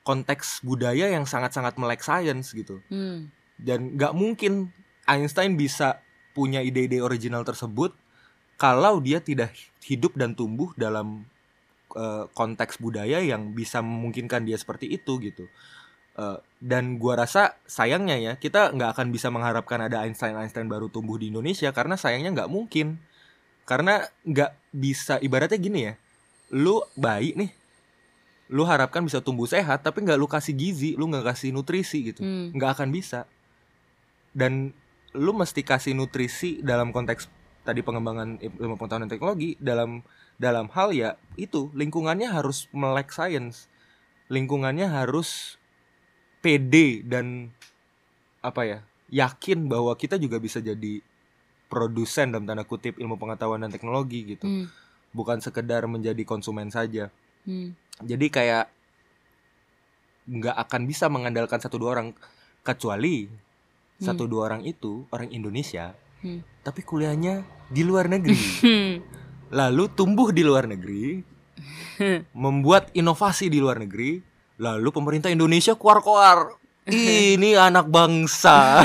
konteks 0.02 0.62
budaya 0.62 1.10
yang 1.10 1.24
sangat-sangat 1.24 1.76
melek 1.76 2.02
sains 2.02 2.52
gitu 2.52 2.80
Hmm. 2.88 3.30
Dan 3.58 3.98
nggak 3.98 4.14
mungkin 4.14 4.72
Einstein 5.08 5.58
bisa 5.58 6.02
punya 6.38 6.62
ide-ide 6.62 7.02
original 7.02 7.42
tersebut 7.42 7.96
kalau 8.58 9.02
dia 9.02 9.22
tidak 9.22 9.54
hidup 9.86 10.14
dan 10.18 10.34
tumbuh 10.34 10.74
dalam 10.78 11.26
eh, 11.94 12.26
konteks 12.34 12.78
budaya 12.78 13.22
yang 13.22 13.54
bisa 13.54 13.82
memungkinkan 13.82 14.46
dia 14.46 14.58
seperti 14.58 14.90
itu 14.94 15.18
gitu. 15.22 15.50
Eh, 16.18 16.40
dan 16.62 16.98
gua 17.02 17.22
rasa 17.26 17.58
sayangnya 17.66 18.18
ya 18.18 18.34
kita 18.38 18.74
nggak 18.74 18.98
akan 18.98 19.08
bisa 19.14 19.30
mengharapkan 19.30 19.82
ada 19.82 20.06
Einstein 20.06 20.38
Einstein 20.38 20.70
baru 20.70 20.90
tumbuh 20.90 21.18
di 21.18 21.30
Indonesia 21.34 21.70
karena 21.74 21.98
sayangnya 21.98 22.44
nggak 22.44 22.52
mungkin. 22.52 23.02
Karena 23.68 24.00
nggak 24.24 24.72
bisa 24.72 25.20
ibaratnya 25.20 25.60
gini 25.60 25.80
ya 25.92 25.94
lu 26.52 26.80
bayi 26.96 27.36
nih 27.36 27.52
lu 28.48 28.64
harapkan 28.64 29.04
bisa 29.04 29.20
tumbuh 29.20 29.44
sehat 29.44 29.84
tapi 29.84 30.08
nggak 30.08 30.16
lu 30.16 30.24
kasih 30.24 30.56
gizi 30.56 30.96
lu 30.96 31.12
nggak 31.12 31.36
kasih 31.36 31.52
nutrisi 31.52 32.16
gitu. 32.16 32.24
Hmm. 32.24 32.56
nggak 32.56 32.80
akan 32.80 32.90
bisa 32.96 33.28
dan 34.38 34.70
lu 35.18 35.34
mesti 35.34 35.66
kasih 35.66 35.98
nutrisi 35.98 36.62
dalam 36.62 36.94
konteks 36.94 37.26
tadi 37.66 37.82
pengembangan 37.82 38.38
ilmu 38.38 38.78
pengetahuan 38.78 39.10
dan 39.10 39.12
teknologi 39.12 39.58
dalam 39.58 40.06
dalam 40.38 40.70
hal 40.78 40.94
ya 40.94 41.18
itu 41.36 41.74
lingkungannya 41.74 42.30
harus 42.30 42.70
melek 42.70 43.10
sains 43.10 43.66
lingkungannya 44.30 44.86
harus 44.86 45.58
pede 46.46 47.02
dan 47.02 47.50
apa 48.46 48.62
ya 48.64 48.80
yakin 49.10 49.66
bahwa 49.66 49.98
kita 49.98 50.22
juga 50.22 50.38
bisa 50.38 50.62
jadi 50.62 51.02
produsen 51.68 52.32
dalam 52.32 52.46
tanda 52.46 52.64
kutip 52.64 52.96
ilmu 53.02 53.18
pengetahuan 53.18 53.66
dan 53.66 53.74
teknologi 53.74 54.38
gitu 54.38 54.46
Hmm. 54.46 54.68
bukan 55.12 55.42
sekedar 55.42 55.84
menjadi 55.90 56.22
konsumen 56.24 56.70
saja 56.70 57.10
Hmm. 57.44 57.74
jadi 58.06 58.28
kayak 58.30 58.66
nggak 60.28 60.56
akan 60.56 60.82
bisa 60.86 61.08
mengandalkan 61.08 61.58
satu 61.64 61.80
dua 61.80 61.98
orang 62.00 62.12
kecuali 62.62 63.47
Hmm. 63.98 64.06
satu 64.06 64.26
dua 64.26 64.48
orang 64.48 64.62
itu 64.64 65.06
orang 65.10 65.30
Indonesia 65.30 65.94
Hmm. 66.18 66.42
tapi 66.62 66.82
kuliahnya 66.82 67.42
di 67.68 67.82
luar 67.82 68.10
negeri 68.10 68.38
lalu 69.60 69.86
tumbuh 69.88 70.30
di 70.30 70.42
luar 70.42 70.66
negeri 70.66 71.22
membuat 72.34 72.90
inovasi 72.92 73.48
di 73.48 73.58
luar 73.58 73.78
negeri 73.78 74.18
lalu 74.58 74.90
pemerintah 74.90 75.30
Indonesia 75.30 75.74
kuar-kuar 75.74 76.58
ini 76.88 77.54
anak 77.70 77.86
bangsa 77.86 78.82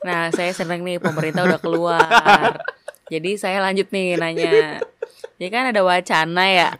Nah, 0.00 0.32
saya 0.32 0.50
seneng 0.50 0.80
nih 0.80 0.96
pemerintah 0.96 1.44
udah 1.44 1.60
keluar. 1.60 2.00
Jadi 3.06 3.36
saya 3.36 3.60
lanjut 3.60 3.84
nih 3.90 4.16
nanya. 4.16 4.80
Jadi 5.36 5.48
kan 5.48 5.68
ada 5.68 5.84
wacana 5.84 6.48
ya 6.48 6.70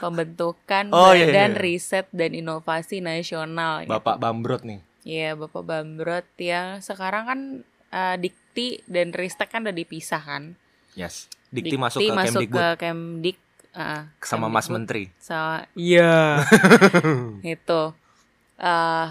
pembentukan 0.00 0.88
Oh, 0.88 1.12
iya, 1.12 1.28
Badan 1.28 1.52
iya. 1.52 1.60
Riset 1.60 2.08
dan 2.10 2.32
Inovasi 2.32 3.00
Nasional. 3.00 3.84
gitu. 3.84 3.92
Bapak 3.92 4.16
Bambrot 4.16 4.64
nih 4.64 4.80
Iya, 5.02 5.32
Bapak 5.32 5.62
Bambrot 5.62 6.28
yang 6.36 6.78
sekarang 6.78 7.24
kan 7.24 7.40
eh, 7.90 8.16
Dikti 8.16 8.84
dan 8.84 9.10
Ristek 9.10 9.48
kan 9.48 9.62
udah 9.62 9.72
dipisah 9.72 10.20
kan. 10.20 10.54
yes. 10.92 11.26
Dikti, 11.50 11.74
masuk 11.74 11.98
ke 12.00 12.12
masuk 12.12 12.46
Kemdikbud. 12.46 12.60
ke 12.60 12.66
Kemdik 12.78 13.38
eh, 13.72 14.02
sama 14.20 14.46
Mas 14.46 14.68
Menteri. 14.68 15.10
Sama 15.18 15.66
iya. 15.74 16.46
Itu. 17.42 17.90
Eh 18.56 19.08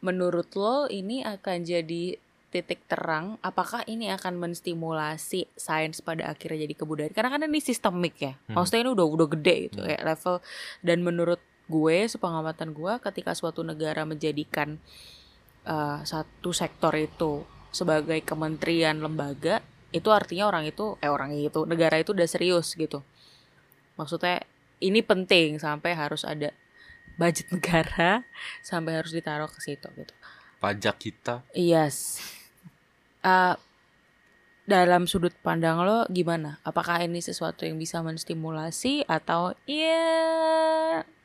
menurut 0.00 0.48
lo 0.56 0.88
ini 0.88 1.20
akan 1.20 1.62
jadi 1.62 2.16
titik 2.50 2.82
terang? 2.88 3.38
Apakah 3.40 3.86
ini 3.86 4.10
akan 4.10 4.40
menstimulasi 4.40 5.46
sains 5.54 6.00
pada 6.00 6.26
akhirnya 6.26 6.64
jadi 6.64 6.74
kebudayaan? 6.74 7.14
Karena 7.14 7.30
kan 7.30 7.46
ini 7.46 7.60
sistemik 7.60 8.18
ya. 8.18 8.34
Hmm. 8.48 8.58
maksudnya 8.58 8.82
ini 8.82 8.90
udah 8.90 9.06
udah 9.06 9.28
gede 9.30 9.54
gitu 9.68 9.78
Hmm. 9.78 9.86
kayak 9.86 10.02
level. 10.02 10.34
Dan 10.80 10.98
menurut 11.04 11.40
gue 11.70 12.10
sepengamatan 12.10 12.74
gue 12.74 12.92
ketika 12.98 13.32
suatu 13.38 13.62
negara 13.62 14.02
menjadikan 14.02 14.82
uh, 15.64 16.02
satu 16.02 16.50
sektor 16.50 16.90
itu 16.98 17.46
sebagai 17.70 18.18
kementerian 18.26 18.98
lembaga 18.98 19.62
itu 19.94 20.10
artinya 20.10 20.50
orang 20.50 20.66
itu 20.66 20.98
eh 20.98 21.10
orang 21.10 21.30
itu 21.34 21.62
negara 21.66 22.02
itu 22.02 22.10
udah 22.10 22.26
serius 22.26 22.74
gitu 22.74 23.06
maksudnya 23.94 24.42
ini 24.82 25.02
penting 25.06 25.62
sampai 25.62 25.94
harus 25.94 26.26
ada 26.26 26.50
budget 27.14 27.46
negara 27.54 28.26
sampai 28.66 28.98
harus 28.98 29.14
ditaruh 29.14 29.50
ke 29.50 29.62
situ 29.62 29.86
gitu 29.94 30.14
Pajak 30.60 31.00
kita 31.00 31.40
Yes. 31.56 32.20
Uh, 33.24 33.56
dalam 34.70 35.10
sudut 35.10 35.34
pandang 35.42 35.82
lo 35.82 36.06
gimana? 36.12 36.62
Apakah 36.62 37.02
ini 37.02 37.18
sesuatu 37.18 37.66
yang 37.66 37.80
bisa 37.80 38.04
menstimulasi 38.06 39.02
atau 39.08 39.56
ya 39.66 41.02
hmm, 41.02 41.19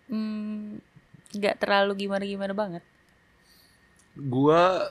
nggak 1.36 1.56
terlalu 1.60 2.08
gimana-gimana 2.08 2.54
banget? 2.54 2.84
gua 4.16 4.88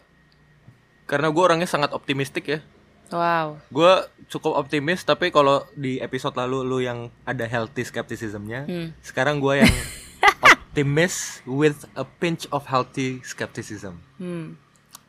karena 1.08 1.32
gua 1.32 1.52
orangnya 1.52 1.64
sangat 1.64 1.96
optimistik 1.96 2.44
ya. 2.44 2.60
Wow. 3.08 3.56
Gua 3.72 4.08
cukup 4.28 4.56
optimis 4.56 5.00
tapi 5.00 5.28
kalau 5.28 5.64
di 5.72 5.96
episode 5.96 6.36
lalu 6.36 6.60
lu 6.64 6.78
yang 6.80 7.08
ada 7.24 7.44
healthy 7.44 7.84
skepticismnya, 7.84 8.68
Hmm. 8.68 8.88
sekarang 9.00 9.40
gua 9.40 9.64
yang 9.64 9.72
optimis 10.44 11.40
with 11.44 11.84
a 11.94 12.04
pinch 12.04 12.44
of 12.52 12.68
healthy 12.68 13.20
skepticism. 13.24 14.00
Hmm. 14.16 14.56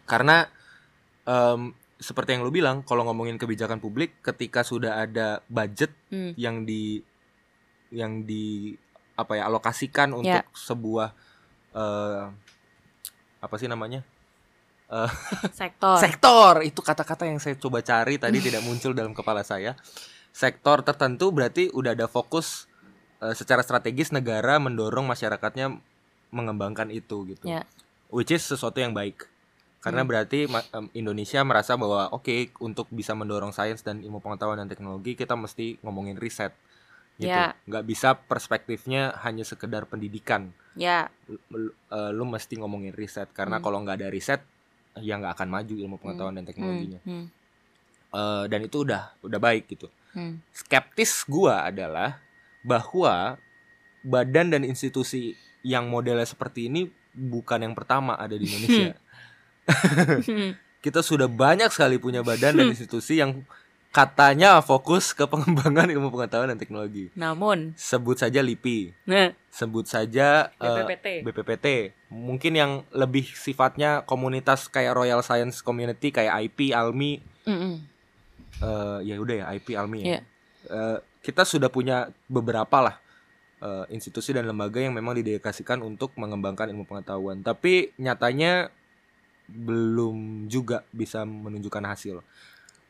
Karena 0.05 0.47
em, 1.25 1.73
seperti 1.97 2.35
yang 2.35 2.43
lu 2.43 2.51
bilang, 2.51 2.83
kalau 2.83 3.07
ngomongin 3.07 3.39
kebijakan 3.39 3.79
publik, 3.79 4.19
ketika 4.21 4.61
sudah 4.61 5.03
ada 5.03 5.41
budget 5.47 5.91
Hmm. 6.07 6.31
yang 6.35 6.63
di 6.63 7.03
yang 7.91 8.23
di 8.23 8.75
apa 9.15 9.33
ya 9.35 9.47
alokasikan 9.47 10.11
untuk 10.11 10.43
Ya. 10.43 10.43
sebuah 10.51 11.15
eh, 11.71 12.23
apa 13.39 13.55
sih 13.55 13.67
namanya 13.67 14.03
Sektor. 15.55 15.97
sektor 15.97 16.53
itu 16.61 16.77
kata-kata 16.79 17.25
yang 17.25 17.41
saya 17.41 17.57
coba 17.57 17.81
cari 17.81 18.15
tadi 18.15 18.37
tidak 18.37 18.61
muncul 18.67 18.93
dalam 18.93 19.11
kepala 19.11 19.41
saya 19.41 19.73
sektor 20.29 20.83
tertentu 20.83 21.31
berarti 21.31 21.71
udah 21.71 21.95
ada 21.95 22.05
fokus 22.05 22.69
eh, 23.19 23.33
secara 23.33 23.59
strategis 23.59 24.11
negara 24.11 24.61
mendorong 24.61 25.07
masyarakatnya 25.07 25.79
mengembangkan 26.29 26.91
itu 26.91 27.25
gitu 27.27 27.45
Ya. 27.47 27.65
which 28.09 28.29
is 28.29 28.43
sesuatu 28.43 28.77
yang 28.77 28.93
baik 28.93 29.25
karena 29.81 30.01
Hmm. 30.01 30.09
berarti 30.09 30.45
em, 30.45 30.85
Indonesia 30.93 31.41
merasa 31.41 31.77
bahwa 31.77 32.09
oke 32.09 32.53
untuk 32.59 32.89
bisa 32.89 33.13
mendorong 33.13 33.53
sains 33.53 33.81
dan 33.81 34.01
ilmu 34.01 34.17
pengetahuan 34.17 34.57
dan 34.57 34.65
teknologi 34.65 35.13
kita 35.13 35.33
mesti 35.33 35.77
ngomongin 35.81 36.17
riset 36.17 36.53
gitu 37.15 37.31
Ya. 37.31 37.55
nggak 37.63 37.85
bisa 37.85 38.19
perspektifnya 38.19 39.15
hanya 39.21 39.41
sekedar 39.41 39.85
pendidikan 39.85 40.51
ya. 40.73 41.07
lu, 41.25 41.39
lu- 41.49 41.75
eh, 41.87 42.11
lu 42.11 42.23
mesti 42.23 42.59
ngomongin 42.59 42.91
riset 42.91 43.31
karena 43.31 43.57
Hmm. 43.57 43.63
kalau 43.63 43.79
nggak 43.81 43.97
ada 43.97 44.09
riset 44.09 44.43
ya 44.95 45.15
nggak 45.15 45.33
akan 45.33 45.49
maju 45.49 45.73
ilmu 45.73 45.95
pengetahuan 45.95 46.35
dan 46.35 46.43
Hmm. 46.43 46.49
teknologinya 46.49 46.99
Hmm. 47.01 47.27
Eh, 48.11 48.43
dan 48.47 48.59
itu 48.61 48.77
udah 48.81 49.15
udah 49.21 49.39
baik 49.41 49.67
gitu 49.69 49.87
Hmm. 50.11 50.39
skeptis 50.49 51.23
gua 51.25 51.63
adalah 51.63 52.19
bahwa 52.61 53.35
badan 54.01 54.51
dan 54.51 54.63
institusi 54.63 55.35
yang 55.61 55.87
modelnya 55.87 56.23
seperti 56.23 56.67
ini 56.67 56.87
bukan 57.11 57.59
yang 57.61 57.73
pertama 57.73 58.15
ada 58.15 58.35
di 58.35 58.43
Indonesia 58.51 58.95
kita 60.85 60.99
sudah 61.01 61.25
banyak 61.25 61.71
sekali 61.71 61.97
punya 61.97 62.21
badan 62.21 62.55
dan 62.55 62.67
institusi 62.67 63.17
yang 63.17 63.41
katanya 63.95 64.59
fokus 64.59 65.15
ke 65.15 65.23
pengembangan 65.23 65.87
ilmu 65.87 66.11
pengetahuan 66.11 66.51
dan 66.51 66.59
teknologi. 66.59 67.07
Namun, 67.15 67.71
sebut 67.79 68.19
saja 68.19 68.43
LIPI 68.43 68.91
nah, 69.07 69.31
sebut 69.47 69.87
saja 69.87 70.51
eh, 70.59 70.67
BPPT. 70.83 71.07
BPPT 71.23 71.67
mungkin 72.11 72.59
yang 72.59 72.71
lebih 72.91 73.23
sifatnya 73.23 74.03
komunitas 74.03 74.67
kayak 74.67 74.99
Royal 74.99 75.23
Science 75.23 75.63
Community 75.63 76.11
kayak 76.11 76.51
IP 76.51 76.75
Almi. 76.75 77.23
Mm-mm. 77.47 77.73
eh, 78.59 78.99
ya 79.07 79.15
udah 79.15 79.35
ya 79.39 79.45
IP 79.55 79.79
Almi 79.79 80.03
ya. 80.03 80.07
Iya. 80.11 80.19
Eh, 80.67 80.97
kita 81.23 81.47
sudah 81.47 81.71
punya 81.71 82.11
beberapa 82.27 82.83
lah 82.83 82.99
eh, 83.63 83.95
institusi 83.95 84.35
dan 84.35 84.43
lembaga 84.43 84.83
yang 84.83 84.91
memang 84.91 85.15
didedikasikan 85.23 85.79
untuk 85.79 86.11
mengembangkan 86.19 86.67
ilmu 86.67 86.83
pengetahuan. 86.83 87.39
Tapi 87.47 87.95
nyatanya 87.95 88.67
belum 89.47 90.49
juga 90.51 90.83
bisa 90.91 91.23
menunjukkan 91.23 91.85
hasil 91.85 92.19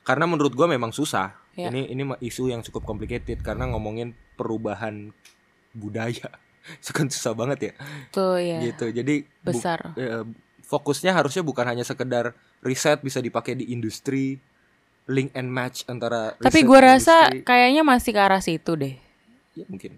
karena 0.06 0.24
menurut 0.24 0.54
gua 0.54 0.68
memang 0.68 0.90
susah 0.92 1.42
Ya. 1.54 1.72
ini 1.72 1.88
ini 1.88 2.04
isu 2.20 2.48
yang 2.48 2.60
cukup 2.62 2.84
complicated 2.86 3.40
karena 3.40 3.64
ngomongin 3.66 4.12
perubahan 4.36 5.16
budaya 5.72 6.28
kan 6.92 7.08
susah 7.08 7.32
banget 7.32 7.60
ya 7.62 7.74
Tuh 8.12 8.36
ya. 8.36 8.60
gitu 8.62 8.92
jadi 8.92 9.24
bu- 9.24 9.56
Besar. 9.56 9.96
eh, 9.96 10.28
fokusnya 10.62 11.12
harusnya 11.12 11.42
bukan 11.42 11.64
hanya 11.66 11.82
sekedar 11.82 12.36
riset 12.60 13.00
bisa 13.00 13.18
dipakai 13.18 13.56
di 13.56 13.72
industri 13.72 14.36
link 15.06 15.32
and 15.32 15.48
match 15.48 15.86
antara 15.86 16.36
Tapi 16.36 16.60
gue 16.60 16.76
rasa 16.76 17.32
industri. 17.32 17.48
kayaknya 17.48 17.82
masih 17.82 18.12
ke 18.12 18.20
arah 18.20 18.42
situ 18.42 18.76
deh. 18.76 18.96
ya 19.54 19.64
mungkin 19.66 19.96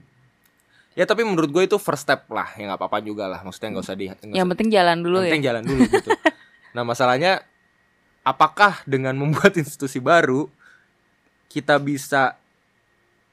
ya 0.94 1.06
tapi 1.06 1.26
menurut 1.26 1.50
gue 1.50 1.64
itu 1.66 1.78
first 1.78 2.06
step 2.06 2.30
lah 2.30 2.54
ya 2.54 2.68
nggak 2.68 2.78
apa-apa 2.78 3.02
juga 3.02 3.26
lah 3.26 3.42
maksudnya 3.42 3.74
nggak 3.74 3.82
usah 3.82 3.98
di 3.98 4.06
Yang 4.06 4.22
usah- 4.30 4.50
penting 4.52 4.70
jalan 4.70 4.98
dulu 5.00 5.18
yang 5.18 5.26
ya. 5.26 5.32
penting 5.32 5.46
jalan 5.46 5.64
dulu 5.66 5.82
gitu 5.90 6.10
nah 6.78 6.84
masalahnya 6.84 7.42
apakah 8.28 8.84
dengan 8.84 9.16
membuat 9.16 9.56
institusi 9.62 10.04
baru 10.04 10.52
kita 11.48 11.80
bisa 11.80 12.36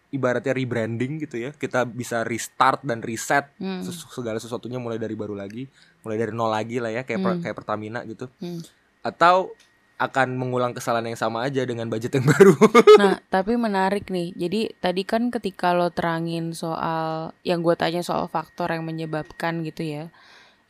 ibaratnya 0.09 0.55
rebranding 0.55 1.19
gitu 1.19 1.37
ya 1.41 1.51
kita 1.51 1.83
bisa 1.83 2.23
restart 2.23 2.87
dan 2.87 3.03
reset 3.03 3.51
Hmm. 3.59 3.83
segala 3.83 4.39
sesuatunya 4.39 4.79
mulai 4.79 4.95
dari 4.95 5.19
baru 5.19 5.35
lagi 5.35 5.67
mulai 6.01 6.15
dari 6.15 6.31
nol 6.31 6.47
lagi 6.49 6.79
lah 6.79 6.95
ya 6.95 7.03
kayak 7.03 7.19
per- 7.19 7.35
Hmm. 7.35 7.43
kayak 7.43 7.57
Pertamina 7.59 8.01
gitu 8.07 8.31
Hmm. 8.39 8.63
atau 9.03 9.51
akan 9.95 10.35
mengulang 10.35 10.71
kesalahan 10.71 11.07
yang 11.07 11.19
sama 11.19 11.43
aja 11.43 11.63
dengan 11.63 11.87
budget 11.87 12.15
yang 12.15 12.27
baru 12.35 12.55
Nah, 12.95 13.23
tapi 13.27 13.55
menarik 13.55 14.11
nih. 14.11 14.35
Jadi 14.35 14.75
tadi 14.77 15.03
kan 15.03 15.31
ketika 15.31 15.71
lo 15.71 15.91
terangin 15.91 16.51
soal 16.51 17.31
yang 17.43 17.63
gue 17.63 17.75
tanya 17.75 18.03
soal 18.03 18.27
faktor 18.27 18.75
yang 18.75 18.83
menyebabkan 18.83 19.63
gitu 19.63 19.87
ya. 19.87 20.05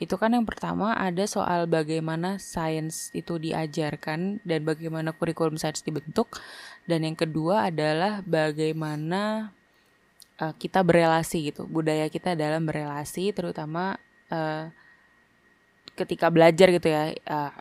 Itu 0.03 0.19
kan 0.19 0.35
yang 0.35 0.43
pertama 0.43 0.99
ada 0.99 1.23
soal 1.25 1.71
bagaimana 1.71 2.43
sains 2.43 3.15
itu 3.15 3.39
diajarkan 3.39 4.43
dan 4.43 4.61
bagaimana 4.67 5.15
kurikulum 5.15 5.55
sains 5.55 5.87
dibentuk. 5.87 6.43
Dan 6.85 7.07
yang 7.07 7.15
kedua 7.15 7.71
adalah 7.71 8.21
bagaimana 8.27 9.55
uh, 10.43 10.55
kita 10.59 10.83
berelasi 10.83 11.55
gitu. 11.55 11.65
Budaya 11.71 12.11
kita 12.11 12.35
dalam 12.35 12.67
berelasi 12.67 13.31
terutama 13.31 13.95
uh, 14.35 14.67
ketika 15.95 16.27
belajar 16.27 16.75
gitu 16.75 16.91
ya. 16.91 17.15
Uh, 17.23 17.53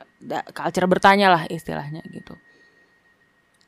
culture 0.57 0.89
bertanya 0.89 1.29
lah 1.29 1.43
istilahnya 1.45 2.01
gitu. 2.09 2.33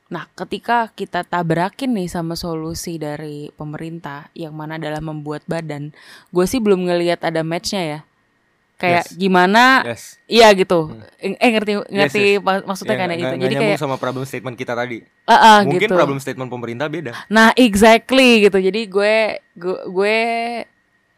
Nah, 0.06 0.30
ketika 0.38 0.94
kita 0.94 1.26
tabrakin 1.26 1.90
nih 1.98 2.06
sama 2.06 2.38
solusi 2.38 3.02
dari 3.02 3.50
pemerintah 3.58 4.30
yang 4.38 4.54
mana 4.54 4.78
adalah 4.78 5.02
membuat 5.02 5.42
badan, 5.50 5.98
gue 6.30 6.46
sih 6.46 6.62
belum 6.62 6.86
ngelihat 6.86 7.26
ada 7.26 7.42
matchnya 7.42 7.82
ya. 7.82 8.00
Kayak 8.76 9.08
Yes. 9.08 9.16
gimana? 9.16 9.64
yes 9.84 10.04
Iya 10.26 10.52
gitu. 10.52 10.92
Eh 11.16 11.32
eh, 11.34 11.50
ngerti 11.50 11.80
ngerti 11.88 12.24
yes. 12.36 12.44
mak- 12.44 12.66
maksudnya 12.66 12.92
Ya, 12.92 12.98
kayak 12.98 13.08
nggak- 13.08 13.20
gitu. 13.22 13.32
nggak 13.32 13.48
Jadi 13.48 13.56
kayak 13.62 13.80
sama 13.80 13.96
problem 13.96 14.24
statement 14.24 14.56
kita 14.56 14.74
tadi 14.74 14.98
ah, 15.24 15.32
ah, 15.32 15.60
mungkin 15.64 15.88
gitu. 15.88 15.96
problem 15.96 16.20
statement 16.20 16.50
pemerintah 16.50 16.88
beda 16.88 17.12
Nah, 17.28 17.56
exactly 17.56 18.44
gitu. 18.44 18.58
Jadi 18.58 18.82
gue 18.86 19.16
gue, 19.54 19.78
gue 19.88 20.18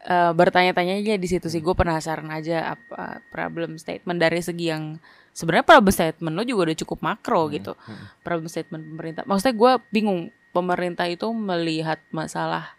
eh, 0.00 0.32
bertanya-tanya 0.32 0.94
aja 0.96 1.14
di 1.14 1.26
situ 1.26 1.46
sih. 1.46 1.58
Gue 1.58 1.74
penasaran 1.74 2.30
aja 2.30 2.74
apa 2.74 3.20
problem 3.28 3.74
statement 3.74 4.16
dari 4.16 4.38
segi 4.38 4.70
yang 4.70 5.02
sebenarnya 5.32 5.66
problem 5.66 5.90
statement 5.90 6.34
lo 6.34 6.42
juga 6.42 6.70
udah 6.70 6.78
cukup 6.78 6.98
makro 7.00 7.50
gitu. 7.50 7.74
Hmm. 7.76 8.06
Problem 8.20 8.46
statement 8.46 8.86
pemerintah. 8.86 9.22
Maksudnya 9.24 9.54
gue 9.54 9.72
bingung 9.90 10.20
pemerintah 10.48 11.04
itu 11.04 11.26
melihat 11.28 11.98
masalah 12.08 12.78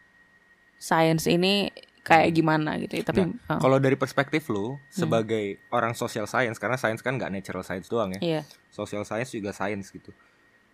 sains 0.77 1.27
ini 1.27 1.67
kayak 2.09 2.29
gimana 2.33 2.71
gitu. 2.77 2.93
ya. 2.97 3.03
Tapi 3.05 3.21
eh, 3.21 3.59
kalau 3.61 3.77
dari 3.77 3.93
perspektif 3.93 4.49
lu 4.49 4.73
Hmm. 4.73 4.79
sebagai 4.89 5.45
orang 5.69 5.93
social 5.93 6.25
science 6.25 6.57
karena 6.57 6.75
sains 6.75 6.99
kan 6.99 7.15
nggak 7.15 7.29
natural 7.29 7.61
science 7.61 7.85
doang 7.87 8.17
ya 8.17 8.19
iya. 8.19 8.41
social 8.69 9.05
science 9.05 9.29
juga 9.29 9.53
sains 9.53 9.87
gitu 9.87 10.09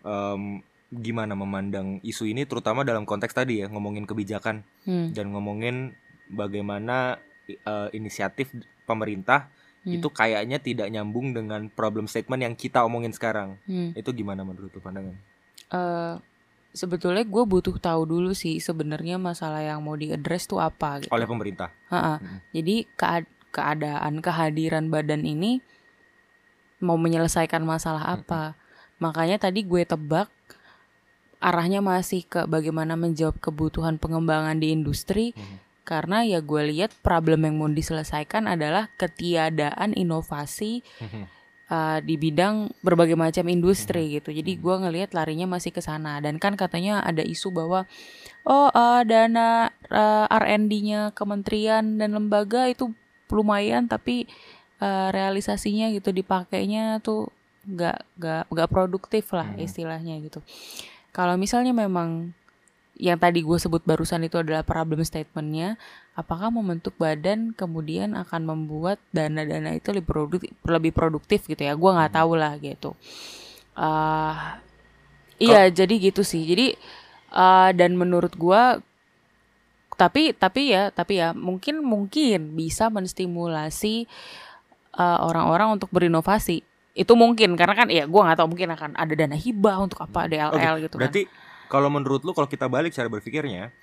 Em, 0.01 0.61
gimana 0.93 1.33
memandang 1.33 1.97
isu 2.01 2.29
ini 2.29 2.45
terutama 2.45 2.85
dalam 2.85 3.03
konteks 3.03 3.33
tadi 3.33 3.59
ya 3.59 3.67
ngomongin 3.67 4.05
kebijakan 4.05 4.61
Hmm, 4.85 5.11
dan 5.11 5.33
ngomongin 5.33 5.97
bagaimana 6.29 7.17
eh, 7.47 7.89
inisiatif 7.91 8.53
pemerintah 8.85 9.49
hmm, 9.81 9.97
itu 9.97 10.07
kayaknya 10.09 10.57
tidak 10.57 10.89
nyambung 10.89 11.33
dengan 11.33 11.69
problem 11.69 12.05
statement 12.05 12.41
yang 12.41 12.53
kita 12.53 12.81
omongin 12.81 13.09
sekarang 13.09 13.57
hmm. 13.65 13.93
itu 13.93 14.09
gimana 14.13 14.45
menurut 14.45 14.69
lu 14.69 14.79
pandangan 14.79 15.17
Eh, 15.65 16.15
sebetulnya 16.75 17.23
gue 17.23 17.43
butuh 17.43 17.75
tahu 17.75 18.03
dulu 18.05 18.31
sih 18.31 18.59
sebenarnya 18.59 19.15
masalah 19.17 19.63
yang 19.63 19.79
mau 19.79 19.95
diadres 19.95 20.43
tuh 20.43 20.59
apa 20.59 20.99
gitu. 20.99 21.09
oleh 21.09 21.23
pemerintah 21.23 21.71
Ha-ha. 21.87 22.19
Mm. 22.19 22.37
Jadi 22.51 22.75
kead- 22.93 23.33
keadaan 23.49 24.19
kehadiran 24.19 24.85
badan 24.87 25.23
ini 25.23 25.63
mau 26.77 26.99
menyelesaikan 26.99 27.63
masalah 27.63 28.19
apa. 28.19 28.59
Makanya 28.97 29.39
tadi 29.39 29.63
gue 29.63 29.81
tebak 29.81 30.27
arahnya 31.39 31.79
masih 31.79 32.23
ke 32.23 32.43
bagaimana 32.45 32.95
menjawab 32.95 33.39
kebutuhan 33.39 33.95
pengembangan 33.95 34.57
di 34.57 34.71
industri 34.71 35.31
Mhm. 35.31 35.55
karena 35.83 36.23
ya 36.23 36.41
gue 36.41 36.61
lihat 36.65 36.91
problem 36.99 37.45
yang 37.45 37.55
mau 37.55 37.69
diselesaikan 37.69 38.45
adalah 38.45 38.89
ketiadaan 38.95 39.93
inovasi 39.93 40.81
Mhm. 40.99 41.23
Uh, 41.69 41.99
di 42.01 42.15
bidang 42.17 42.69
berbagai 42.81 43.17
macam 43.17 43.45
industri 43.49 44.19
gitu. 44.19 44.29
Jadi 44.33 44.57
gue 44.57 44.75
ngelihat 44.75 45.13
larinya 45.17 45.45
masih 45.49 45.71
ke 45.73 45.81
sana 45.81 46.21
dan 46.21 46.37
kan 46.37 46.57
katanya 46.57 47.01
ada 47.01 47.21
isu 47.21 47.53
bahwa 47.53 47.89
oh 48.45 48.69
uh, 48.69 49.01
dana 49.05 49.73
uh, 49.89 50.25
R&D-nya 50.29 51.13
kementerian 51.17 51.97
dan 51.97 52.13
lembaga 52.13 52.69
itu 52.69 52.93
lumayan 53.29 53.89
tapi 53.89 54.29
uh, 54.79 55.09
realisasinya 55.09 55.89
gitu 55.91 56.13
dipakainya 56.13 57.01
tuh 57.01 57.33
nggak 57.65 57.97
nggak 58.21 58.43
nggak 58.53 58.69
produktif 58.69 59.33
lah 59.33 59.49
Hmm. 59.49 59.65
istilahnya 59.65 60.21
gitu. 60.21 60.45
Kalau 61.09 61.33
misalnya 61.39 61.73
memang 61.73 62.35
yang 62.95 63.19
tadi 63.19 63.43
gue 63.43 63.59
sebut 63.59 63.83
barusan 63.83 64.23
itu 64.23 64.39
adalah 64.39 64.63
problem 64.63 65.03
statementnya, 65.03 65.75
apakah 66.15 66.47
membentuk 66.47 66.95
badan 66.95 67.51
kemudian 67.51 68.15
akan 68.15 68.47
membuat 68.47 69.03
dana-dana 69.11 69.75
itu 69.75 69.91
lebih 69.91 70.07
produktif, 70.07 70.51
lebih 70.63 70.91
produktif 70.95 71.39
gitu 71.45 71.59
ya? 71.59 71.75
Gue 71.75 71.91
nggak 71.91 72.15
tahu 72.15 72.39
lah 72.39 72.55
gitu. 72.63 72.95
Ah, 73.75 74.63
iya, 75.35 75.67
jadi 75.67 75.99
gitu 75.99 76.23
sih. 76.23 76.47
Jadi 76.47 76.79
ah, 77.35 77.75
dan 77.75 77.99
menurut 77.99 78.31
gue, 78.31 78.63
tapi 79.99 80.31
tapi 80.35 80.71
ya 80.71 80.91
tapi 80.91 81.19
ya 81.19 81.35
mungkin 81.35 81.83
mungkin 81.83 82.55
bisa 82.55 82.87
menstimulasi 82.87 84.07
ah, 84.95 85.19
orang-orang 85.19 85.75
untuk 85.75 85.91
berinovasi. 85.91 86.63
Itu 86.95 87.19
mungkin 87.19 87.59
karena 87.59 87.75
kan 87.75 87.91
ya 87.91 88.07
gue 88.07 88.21
nggak 88.23 88.39
tahu 88.39 88.55
mungkin 88.55 88.71
akan 88.71 88.95
ada 88.95 89.13
dana 89.19 89.35
hibah 89.35 89.83
untuk 89.83 89.99
apa 89.99 90.31
DLL 90.31 90.87
gitu 90.87 90.95
kan. 90.95 91.11
Berarti 91.11 91.27
kalau 91.67 91.91
menurut 91.91 92.23
lu 92.23 92.31
kalau 92.31 92.47
kita 92.47 92.71
balik 92.71 92.95
cara 92.95 93.11
berpikirnya 93.11 93.75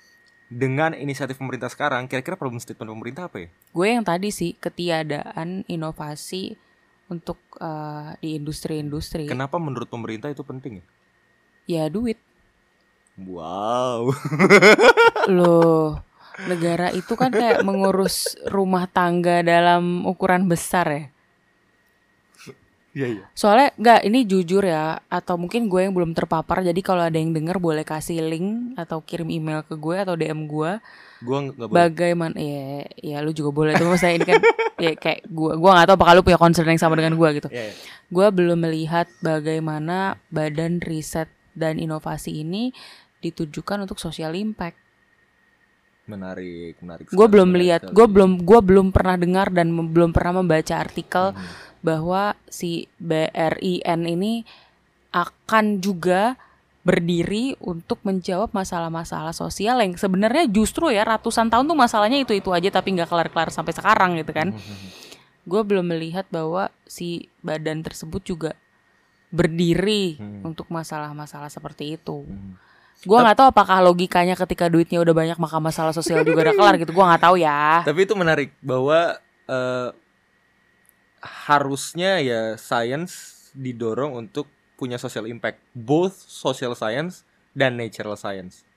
dengan 0.53 0.93
inisiatif 0.93 1.41
pemerintah 1.41 1.67
sekarang, 1.67 2.05
kira-kira 2.05 2.37
problem 2.37 2.61
statement 2.61 2.93
pemerintah 2.93 3.25
apa 3.25 3.37
ya? 3.43 3.49
gue 3.73 3.87
yang 3.89 4.05
tadi 4.05 4.29
sih 4.29 4.53
ketiadaan 4.53 5.65
inovasi 5.65 6.53
untuk 7.09 7.37
eh, 7.57 8.15
di 8.21 8.37
industri-industri 8.37 9.27
Kenapa 9.27 9.57
menurut 9.57 9.89
pemerintah 9.89 10.29
itu 10.29 10.45
penting 10.45 10.79
ya? 10.79 10.83
ya 11.65 11.83
duit 11.89 12.19
Wow. 13.13 14.09
loh 15.29 16.01
negara 16.49 16.89
itu 16.91 17.13
kan 17.13 17.29
kayak 17.29 17.61
mengurus 17.61 18.33
rumah 18.49 18.89
tangga 18.89 19.45
dalam 19.45 20.03
ukuran 20.09 20.49
besar 20.49 20.85
ya 20.89 21.03
Iya 22.93 23.07
iya. 23.09 23.25
soalnya 23.33 23.73
nggak 23.73 23.99
ini 24.05 24.19
jujur 24.23 24.61
ya 24.61 25.01
atau 25.09 25.33
mungkin 25.33 25.65
gue 25.65 25.81
yang 25.81 25.97
belum 25.97 26.13
terpapar 26.13 26.61
jadi 26.61 26.77
kalau 26.79 27.01
ada 27.01 27.17
yang 27.17 27.33
denger 27.33 27.57
boleh 27.57 27.81
kasih 27.81 28.21
link 28.21 28.77
atau 28.77 29.01
kirim 29.01 29.33
email 29.33 29.65
ke 29.65 29.73
gue 29.73 29.97
atau 29.97 30.13
DM 30.13 30.45
gue 30.45 30.77
Gua 31.19 31.37
nggak 31.41 31.57
boleh. 31.57 31.73
bagaimana 31.73 32.37
ya 32.37 32.85
ya 32.93 33.17
lu 33.19 33.33
juga 33.33 33.49
boleh 33.49 33.73
tuh 33.73 33.89
maksudnya 33.89 34.13
ini 34.13 34.25
kan 34.27 34.41
ya 34.85 34.93
kayak 34.93 35.25
gue 35.25 35.51
gue 35.57 35.69
nggak 35.71 35.87
tahu 35.89 35.95
apakah 35.97 36.13
lu 36.13 36.21
punya 36.21 36.37
concern 36.37 36.69
yang 36.69 36.77
sama 36.77 36.93
dengan 36.93 37.17
gue 37.17 37.29
gitu 37.33 37.49
Iya, 37.49 37.65
iya. 37.65 37.73
gue 38.07 38.27
belum 38.29 38.59
melihat 38.61 39.09
bagaimana 39.19 39.97
badan 40.29 40.77
riset 40.77 41.27
dan 41.57 41.81
inovasi 41.81 42.41
ini 42.41 42.69
ditujukan 43.19 43.79
untuk 43.79 43.97
social 43.97 44.33
impact. 44.33 44.77
Menarik, 46.03 46.75
menarik. 46.83 47.07
Gue 47.07 47.27
belum 47.31 47.47
melihat, 47.47 47.87
gue 47.87 48.03
belum 48.03 48.43
gue 48.43 48.59
belum 48.59 48.91
pernah 48.91 49.15
dengar 49.15 49.47
dan 49.47 49.71
belum 49.71 50.11
pernah 50.11 50.43
membaca 50.43 50.75
artikel 50.75 51.31
Hmm. 51.31 51.71
Bahwa 51.83 52.33
si 52.47 52.87
BRIN 52.97 53.83
ini 54.07 54.47
akan 55.11 55.77
juga 55.77 56.39
berdiri 56.83 57.55
untuk 57.59 58.03
menjawab 58.03 58.51
masalah-masalah 58.51 59.31
sosial 59.31 59.79
yang 59.79 59.95
sebenarnya 59.95 60.47
justru 60.47 60.91
ya 60.91 61.03
ratusan 61.03 61.47
tahun 61.47 61.63
tuh 61.63 61.77
masalahnya 61.77 62.19
itu 62.19 62.35
itu 62.35 62.51
aja 62.51 62.67
tapi 62.69 62.91
nggak 62.91 63.07
kelar-kelar 63.07 63.51
sampai 63.51 63.71
sekarang 63.71 64.15
gitu 64.17 64.31
kan. 64.31 64.51
Hmm. 64.51 64.87
gue 65.43 65.59
belum 65.59 65.83
melihat 65.85 66.23
bahwa 66.27 66.71
si 66.87 67.27
badan 67.39 67.83
tersebut 67.83 68.23
juga 68.23 68.51
berdiri 69.27 70.15
Hmm. 70.15 70.45
untuk 70.45 70.69
masalah-masalah 70.69 71.49
seperti 71.49 71.97
itu. 71.97 72.23
Hmm. 72.23 72.55
Gue 73.03 73.19
nggak 73.19 73.35
tahu 73.35 73.47
apakah 73.51 73.83
logikanya 73.83 74.39
ketika 74.39 74.71
duitnya 74.71 75.03
udah 75.03 75.11
banyak 75.11 75.35
maka 75.35 75.59
masalah 75.59 75.91
sosial 75.91 76.23
juga 76.23 76.47
udah 76.47 76.55
kelar 76.55 76.75
gitu. 76.79 76.95
Gue 76.95 77.03
nggak 77.03 77.23
tahu 77.23 77.35
ya. 77.35 77.83
Tapi 77.83 77.99
itu 78.05 78.15
menarik 78.15 78.55
bahwa 78.63 79.19
eh, 79.43 79.87
harusnya 81.23 82.19
ya 82.19 82.59
science 82.59 83.31
didorong 83.55 84.11
untuk 84.13 84.45
punya 84.75 84.99
social 84.99 85.23
impact, 85.25 85.63
both 85.71 86.11
social 86.13 86.75
science 86.75 87.23
dan 87.55 87.79
natural 87.79 88.19
science. 88.19 88.67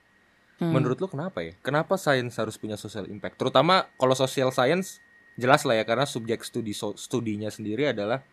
Hmm. 0.57 0.71
Menurut 0.71 0.97
lu 0.97 1.05
kenapa 1.05 1.43
ya? 1.43 1.53
Kenapa 1.59 1.99
science 1.99 2.39
harus 2.39 2.55
punya 2.55 2.79
social 2.79 3.05
impact? 3.05 3.35
Terutama 3.35 3.85
kalau 3.93 4.15
social 4.15 4.49
science 4.49 5.03
jelas 5.35 5.67
lah 5.67 5.77
ya 5.77 5.85
karena 5.85 6.07
subjek 6.07 6.41
studi 6.41 6.73
so- 6.73 6.97
studinya 6.97 7.51
sendiri 7.51 7.91
adalah 7.91 8.23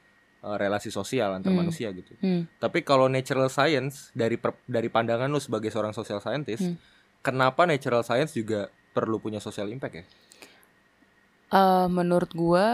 eh, 0.40 0.56
relasi 0.56 0.88
sosial 0.88 1.34
antar 1.34 1.50
Hmm. 1.50 1.64
manusia 1.64 1.88
gitu. 1.90 2.12
Hmm. 2.20 2.44
Tapi 2.56 2.80
kalau 2.80 3.08
natural 3.08 3.48
science 3.48 4.12
dari 4.12 4.36
per- 4.36 4.60
dari 4.64 4.88
pandangan 4.88 5.26
lu 5.26 5.40
sebagai 5.40 5.72
seorang 5.72 5.92
social 5.92 6.20
scientist, 6.20 6.64
Hmm. 6.64 6.76
kenapa 7.20 7.64
natural 7.64 8.04
science 8.04 8.32
juga 8.32 8.68
perlu 8.92 9.16
punya 9.18 9.40
social 9.40 9.72
impact 9.72 9.94
ya? 9.96 10.04
Eh, 11.50 11.86
menurut 11.88 12.28
gue 12.30 12.66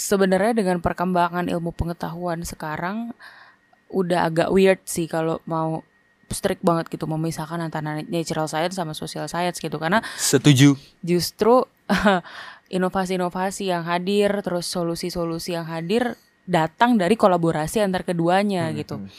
sebenarnya 0.00 0.56
dengan 0.56 0.80
perkembangan 0.80 1.52
ilmu 1.52 1.76
pengetahuan 1.76 2.40
sekarang 2.42 3.12
udah 3.92 4.24
agak 4.24 4.48
weird 4.48 4.80
sih 4.88 5.04
kalau 5.04 5.44
mau 5.44 5.84
strict 6.30 6.62
banget 6.62 6.86
gitu 6.88 7.04
memisahkan 7.04 7.58
antara 7.58 8.00
natural 8.00 8.46
science 8.46 8.78
sama 8.78 8.94
social 8.94 9.26
science 9.26 9.58
gitu 9.58 9.76
karena 9.76 9.98
Setuju. 10.16 10.78
justru 11.02 11.66
inovasi-inovasi 12.70 13.66
yang 13.66 13.82
hadir 13.82 14.30
terus 14.40 14.64
solusi-solusi 14.64 15.52
yang 15.52 15.66
hadir 15.66 16.14
datang 16.46 16.94
dari 16.94 17.14
kolaborasi 17.14 17.82
antar 17.82 18.06
keduanya 18.06 18.70
Hmm, 18.70 18.76
gitu 18.78 18.96
hmm. 18.96 19.10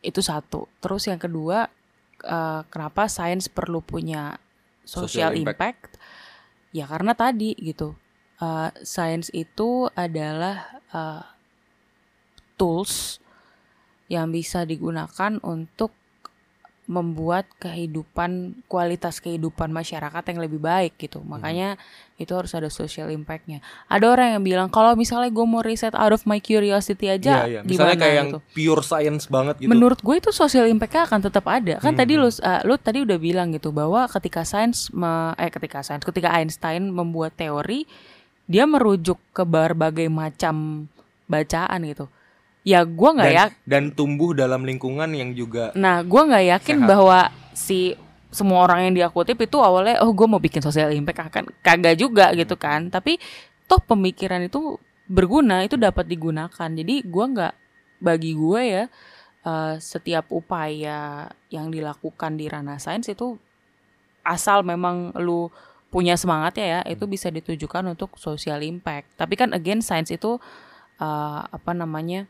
itu 0.00 0.20
satu 0.20 0.72
terus 0.80 1.04
yang 1.04 1.20
kedua 1.20 1.68
eh, 2.18 2.60
kenapa 2.66 3.06
sains 3.06 3.46
perlu 3.46 3.84
punya 3.84 4.40
social, 4.82 5.30
Social 5.30 5.32
impact. 5.36 5.60
impact. 5.60 5.90
ya 6.72 6.88
karena 6.88 7.12
tadi 7.12 7.52
gitu 7.54 7.92
eh, 8.38 8.70
sains 8.80 9.28
itu 9.32 9.86
adalah 9.92 10.56
eh, 10.88 11.22
tools 12.54 13.22
yang 14.08 14.28
bisa 14.28 14.64
digunakan 14.64 15.36
untuk 15.42 15.92
membuat 16.88 17.44
kehidupan 17.60 18.64
kualitas 18.64 19.20
kehidupan 19.20 19.68
masyarakat 19.68 20.24
yang 20.24 20.40
lebih 20.40 20.56
baik 20.56 20.96
gitu 20.96 21.20
Hmm. 21.20 21.36
makanya 21.36 21.76
itu 22.16 22.32
harus 22.32 22.56
ada 22.56 22.72
social 22.72 23.12
impactnya 23.12 23.60
ada 23.86 24.08
orang 24.08 24.32
yang 24.32 24.42
bilang 24.42 24.68
kalau 24.72 24.96
misalnya 24.96 25.28
gue 25.28 25.44
mau 25.44 25.60
riset 25.60 25.92
out 25.92 26.16
of 26.16 26.24
my 26.24 26.40
curiosity 26.40 27.12
aja 27.12 27.44
Iya, 27.44 27.44
iya. 27.44 27.60
Misalnya 27.60 27.92
gimana 27.92 28.00
kayak 28.00 28.16
yang 28.16 28.28
gitu 28.32 28.38
pure 28.56 28.80
science 28.80 29.28
banget 29.28 29.60
gitu. 29.60 29.68
menurut 29.68 30.00
gue 30.00 30.16
itu 30.16 30.32
social 30.32 30.64
impactnya 30.64 31.04
akan 31.04 31.20
tetap 31.20 31.44
ada 31.44 31.76
kan 31.76 31.92
Hmm. 31.92 32.00
tadi 32.00 32.16
lu 32.16 32.24
uh, 32.24 32.32
lu 32.64 32.74
tadi 32.80 32.98
udah 33.04 33.18
bilang 33.20 33.52
gitu 33.52 33.68
bahwa 33.68 34.08
ketika 34.08 34.48
sains 34.48 34.88
eh 35.36 35.50
ketika 35.52 35.84
sains 35.84 36.00
ketika 36.00 36.32
Einstein 36.32 36.88
membuat 36.88 37.36
teori 37.36 37.84
dia 38.48 38.64
merujuk 38.64 39.20
ke 39.36 39.44
berbagai 39.44 40.08
macam 40.08 40.88
bacaan 41.28 41.84
gitu. 41.84 42.08
Ya 42.64 42.82
gue 42.82 43.10
nggak 43.14 43.32
ya 43.32 43.46
dan 43.64 43.94
tumbuh 43.94 44.34
dalam 44.36 44.66
lingkungan 44.66 45.08
yang 45.14 45.32
juga 45.32 45.72
nah 45.72 46.04
gue 46.04 46.20
nggak 46.20 46.44
yakin 46.58 46.76
Sehat. 46.82 46.90
bahwa 46.90 47.18
si 47.56 47.96
semua 48.28 48.68
orang 48.68 48.88
yang 48.88 48.94
dia 48.98 49.08
kutip 49.08 49.40
itu 49.40 49.56
awalnya 49.56 50.04
oh 50.04 50.12
gue 50.12 50.26
mau 50.28 50.40
bikin 50.40 50.60
social 50.60 50.92
impact. 50.92 51.32
Akan 51.32 51.44
kagak 51.64 51.96
juga 51.96 52.32
gitu 52.36 52.56
kan. 52.56 52.92
Tapi 52.92 53.16
toh 53.68 53.80
pemikiran 53.80 54.44
itu 54.44 54.76
berguna 55.08 55.64
itu 55.64 55.80
dapat 55.80 56.04
digunakan. 56.04 56.68
Jadi 56.68 57.04
gue 57.04 57.24
nggak 57.24 57.54
bagi 57.98 58.32
gue 58.36 58.62
ya 58.62 58.84
eh, 59.44 59.74
setiap 59.80 60.28
upaya 60.30 61.28
yang 61.48 61.72
dilakukan 61.72 62.36
di 62.36 62.46
ranah 62.46 62.78
sains 62.78 63.08
itu 63.08 63.36
asal 64.22 64.60
memang 64.60 65.16
lu 65.16 65.48
punya 65.88 66.14
semangatnya 66.14 66.66
ya 66.68 66.80
itu 66.86 67.04
bisa 67.04 67.28
ditujukan 67.28 67.80
untuk 67.88 68.14
social 68.14 68.60
impact 68.60 69.08
tapi 69.14 69.34
kan 69.34 69.50
again 69.50 69.80
sains 69.80 70.08
itu 70.08 70.36
eh, 70.96 71.40
apa 71.44 71.72
namanya 71.72 72.28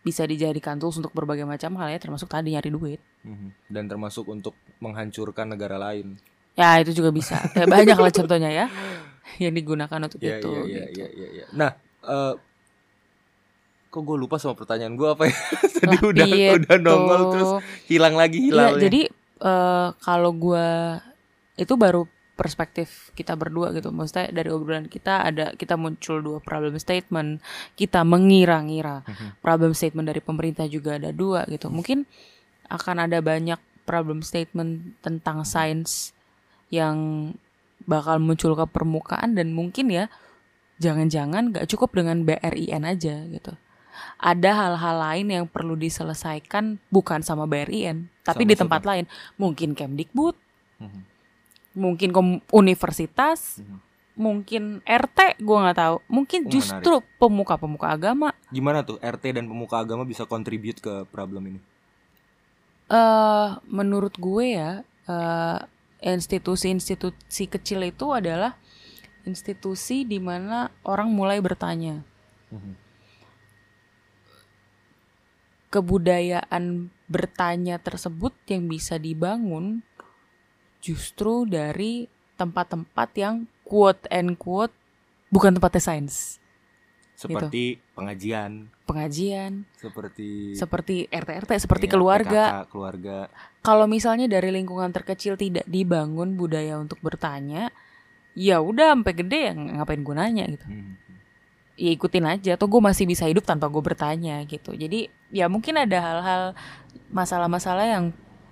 bisa 0.00 0.22
dijadikan 0.22 0.78
tools 0.78 0.94
untuk 0.96 1.10
berbagai 1.10 1.42
macam 1.42 1.74
hal 1.76 1.90
ya 1.90 1.98
termasuk 1.98 2.26
tadi 2.26 2.54
nyari 2.54 2.70
duit 2.70 3.00
Mhm. 3.22 3.50
dan 3.68 3.84
termasuk 3.86 4.22
untuk 4.26 4.54
menghancurkan 4.78 5.50
negara 5.50 5.74
lain. 5.76 6.14
ya 6.54 6.78
itu 6.78 6.94
juga 6.94 7.10
bisa 7.10 7.36
ya, 7.52 7.66
banyak 7.66 7.92
lah 7.94 8.08
contohnya 8.10 8.48
ya 8.48 8.66
yang 9.36 9.52
digunakan 9.52 9.98
untuk 9.98 10.22
Iya 10.22 10.38
itu 10.38 10.48
iya 10.48 10.62
iya 10.62 10.84
gitu. 10.86 10.94
iya 10.94 11.08
iya. 11.10 11.28
iya. 11.34 11.44
Nah, 11.52 11.70
eh 12.00 12.34
kok 13.88 14.02
gue 14.02 14.16
lupa 14.16 14.36
sama 14.36 14.54
pertanyaan 14.54 14.94
gue 14.94 15.04
apa 15.04 15.26
ya? 15.26 15.36
Tadi 15.76 15.96
Lah, 15.96 16.02
udah 16.06 16.26
piye 16.26 16.48
udah 16.54 16.76
nongol 16.78 17.22
terus 17.30 17.50
hilang 17.84 18.14
lagi 18.14 18.38
Iya, 18.38 18.46
hilang. 18.46 18.72
jadi 18.78 19.00
eh, 19.42 19.88
kalau 19.98 20.30
gua 20.32 21.00
itu 21.56 21.74
baru 21.74 22.06
perspektif 22.36 23.10
kita 23.16 23.32
berdua 23.34 23.72
gitu. 23.72 23.88
Maksudnya 23.90 24.28
dari 24.28 24.52
obrolan 24.52 24.86
kita 24.86 25.24
ada 25.24 25.56
kita 25.56 25.74
muncul 25.80 26.20
dua 26.20 26.38
problem 26.44 26.76
statement, 26.76 27.40
kita 27.74 28.04
mengira-ngira. 28.04 29.02
Problem 29.40 29.72
statement 29.72 30.06
dari 30.12 30.20
pemerintah 30.20 30.68
juga 30.68 31.00
ada 31.00 31.10
dua 31.10 31.48
gitu. 31.48 31.72
Mungkin 31.72 32.04
akan 32.68 33.08
ada 33.08 33.18
banyak 33.24 33.58
problem 33.88 34.20
statement 34.20 35.00
tentang 35.00 35.42
sains 35.48 36.12
yang 36.68 37.32
bakal 37.88 38.20
muncul 38.20 38.52
ke 38.52 38.66
permukaan 38.68 39.38
dan 39.38 39.54
mungkin 39.54 39.88
ya 39.88 40.10
jangan-jangan 40.76 41.56
gak 41.56 41.70
cukup 41.72 41.96
dengan 41.96 42.26
BRIN 42.26 42.84
aja 42.84 43.24
gitu. 43.32 43.56
Ada 44.20 44.50
hal-hal 44.52 44.96
lain 45.00 45.26
yang 45.32 45.44
perlu 45.48 45.72
diselesaikan 45.72 46.76
bukan 46.92 47.24
sama 47.24 47.48
BRIN, 47.48 48.12
tapi 48.20 48.44
Sama 48.44 48.50
di 48.52 48.54
tempat 48.58 48.82
lain. 48.84 49.04
Mungkin 49.40 49.72
Kemdikbud, 49.72 50.36
Mhm. 50.76 51.15
Mungkin 51.76 52.08
kom- 52.10 52.40
universitas, 52.50 53.60
Mhm. 53.60 53.78
mungkin 54.16 54.62
RT, 54.82 55.36
gue 55.36 55.56
nggak 55.60 55.76
tahu. 55.76 55.96
Mungkin 56.08 56.48
Oh, 56.48 56.50
justru 56.50 56.94
pemuka-pemuka 57.20 57.92
agama. 57.92 58.32
Gimana 58.48 58.80
tuh 58.80 58.96
RT 58.98 59.36
dan 59.36 59.44
pemuka 59.44 59.84
agama 59.84 60.08
bisa 60.08 60.24
contribute 60.24 60.80
ke 60.80 61.04
problem 61.12 61.54
ini? 61.54 61.60
eh 62.86 63.50
menurut 63.66 64.14
gue 64.14 64.54
ya, 64.54 64.70
eh, 65.10 65.58
institusi-institusi 66.06 67.50
kecil 67.50 67.82
itu 67.82 68.14
adalah 68.14 68.54
institusi 69.26 70.06
di 70.06 70.22
mana 70.22 70.70
orang 70.86 71.10
mulai 71.10 71.42
bertanya. 71.42 72.06
Mhm. 72.54 72.72
Kebudayaan 75.66 76.94
bertanya 77.10 77.82
tersebut 77.82 78.30
yang 78.46 78.70
bisa 78.70 79.02
dibangun 79.02 79.82
justru 80.86 81.42
dari 81.50 82.06
tempat-tempat 82.38 83.08
yang 83.18 83.50
quote 83.66 84.06
and 84.06 84.38
quote 84.38 84.70
bukan 85.34 85.58
tempatnya 85.58 85.82
sains. 85.82 86.38
Seperti 87.16 87.80
pengajian, 87.96 88.68
Pengajian, 88.86 89.66
seperti 89.74 90.54
seperti 90.54 91.10
RT-RT, 91.10 91.66
seperti 91.66 91.90
ya, 91.90 91.92
keluarga. 91.96 92.42
PKK, 92.46 92.70
keluarga. 92.70 93.16
Kalau 93.66 93.90
misalnya 93.90 94.30
dari 94.30 94.54
lingkungan 94.54 94.94
terkecil 94.94 95.34
tidak 95.34 95.66
dibangun 95.66 96.38
budaya 96.38 96.78
untuk 96.78 97.02
bertanya, 97.02 97.74
ya 98.38 98.62
udah 98.62 98.94
sampai 98.94 99.14
gede 99.16 99.40
ya 99.50 99.52
ngapain 99.58 100.06
gunanya 100.06 100.46
gitu. 100.46 100.70
Mhm. 100.70 100.92
Ya 101.80 101.90
ikutin 101.98 102.30
aja, 102.30 102.54
atau 102.54 102.70
gue 102.70 102.78
masih 102.78 103.10
bisa 103.10 103.26
hidup 103.26 103.42
tanpa 103.42 103.66
gue 103.66 103.82
bertanya 103.82 104.38
gitu. 104.46 104.70
Jadi 104.76 105.10
ya 105.34 105.50
mungkin 105.50 105.82
ada 105.82 105.98
hal-hal 105.98 106.42
masalah-masalah 107.10 107.90
yang 107.90 108.04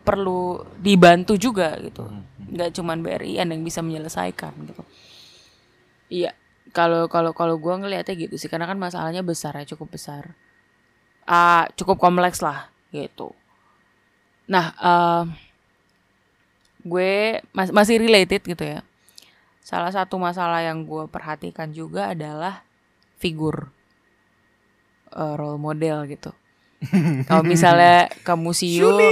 perlu 0.05 0.62
dibantu 0.79 1.35
juga 1.40 1.75
gitu. 1.81 2.05
Mhm. 2.05 2.53
Nggak 2.55 2.71
cuman 2.77 2.99
BRIN 3.01 3.49
yang 3.49 3.62
bisa 3.64 3.81
menyelesaikan 3.81 4.53
gitu. 4.69 4.85
Iya, 6.12 6.37
kalau 6.77 7.09
kalau 7.09 7.33
kalau 7.33 7.57
gue 7.57 7.75
ngelihatnya 7.75 8.14
gitu 8.14 8.37
sih, 8.37 8.47
karena 8.53 8.69
kan 8.69 8.77
masalahnya 8.79 9.25
besar 9.25 9.57
ya, 9.57 9.64
cukup 9.64 9.97
besar. 9.97 10.37
Ah, 11.25 11.64
cukup 11.75 11.97
kompleks 11.97 12.45
lah 12.45 12.69
gitu. 12.93 13.33
Nah, 14.47 14.77
eh, 14.77 15.25
gue 16.85 17.40
mas- 17.57 17.73
masih 17.73 17.97
related 17.97 18.45
gitu 18.45 18.61
ya. 18.61 18.85
Salah 19.64 19.88
satu 19.88 20.21
masalah 20.21 20.61
yang 20.61 20.85
gue 20.85 21.09
perhatikan 21.09 21.73
juga 21.73 22.12
adalah 22.12 22.61
figur 23.17 23.73
eh, 25.17 25.35
role 25.40 25.57
model 25.57 26.05
gitu. 26.11 26.31
Kalau 27.28 27.42
misalnya 27.42 28.10
ke 28.22 28.34
museum, 28.37 28.98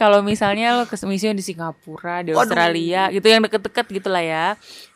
kalau 0.00 0.24
misalnya 0.24 0.80
lo 0.80 0.84
ke 0.88 0.96
museum 1.06 1.36
di 1.36 1.44
Singapura, 1.44 2.24
di 2.24 2.32
Waduh. 2.32 2.44
Australia, 2.44 3.12
gitu 3.14 3.26
yang 3.28 3.44
deket-deket 3.44 3.86
gitu 3.90 4.08
lah 4.10 4.24
ya, 4.24 4.46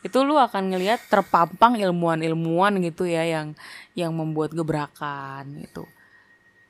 itu 0.03 0.17
lu 0.25 0.35
akan 0.35 0.73
ngelihat 0.73 0.99
terpampang 1.07 1.79
ilmuwan-ilmuwan 1.79 2.81
gitu 2.83 3.07
ya 3.07 3.23
yang 3.23 3.55
yang 3.95 4.11
membuat 4.11 4.51
gebrakan 4.51 5.63
gitu. 5.63 5.87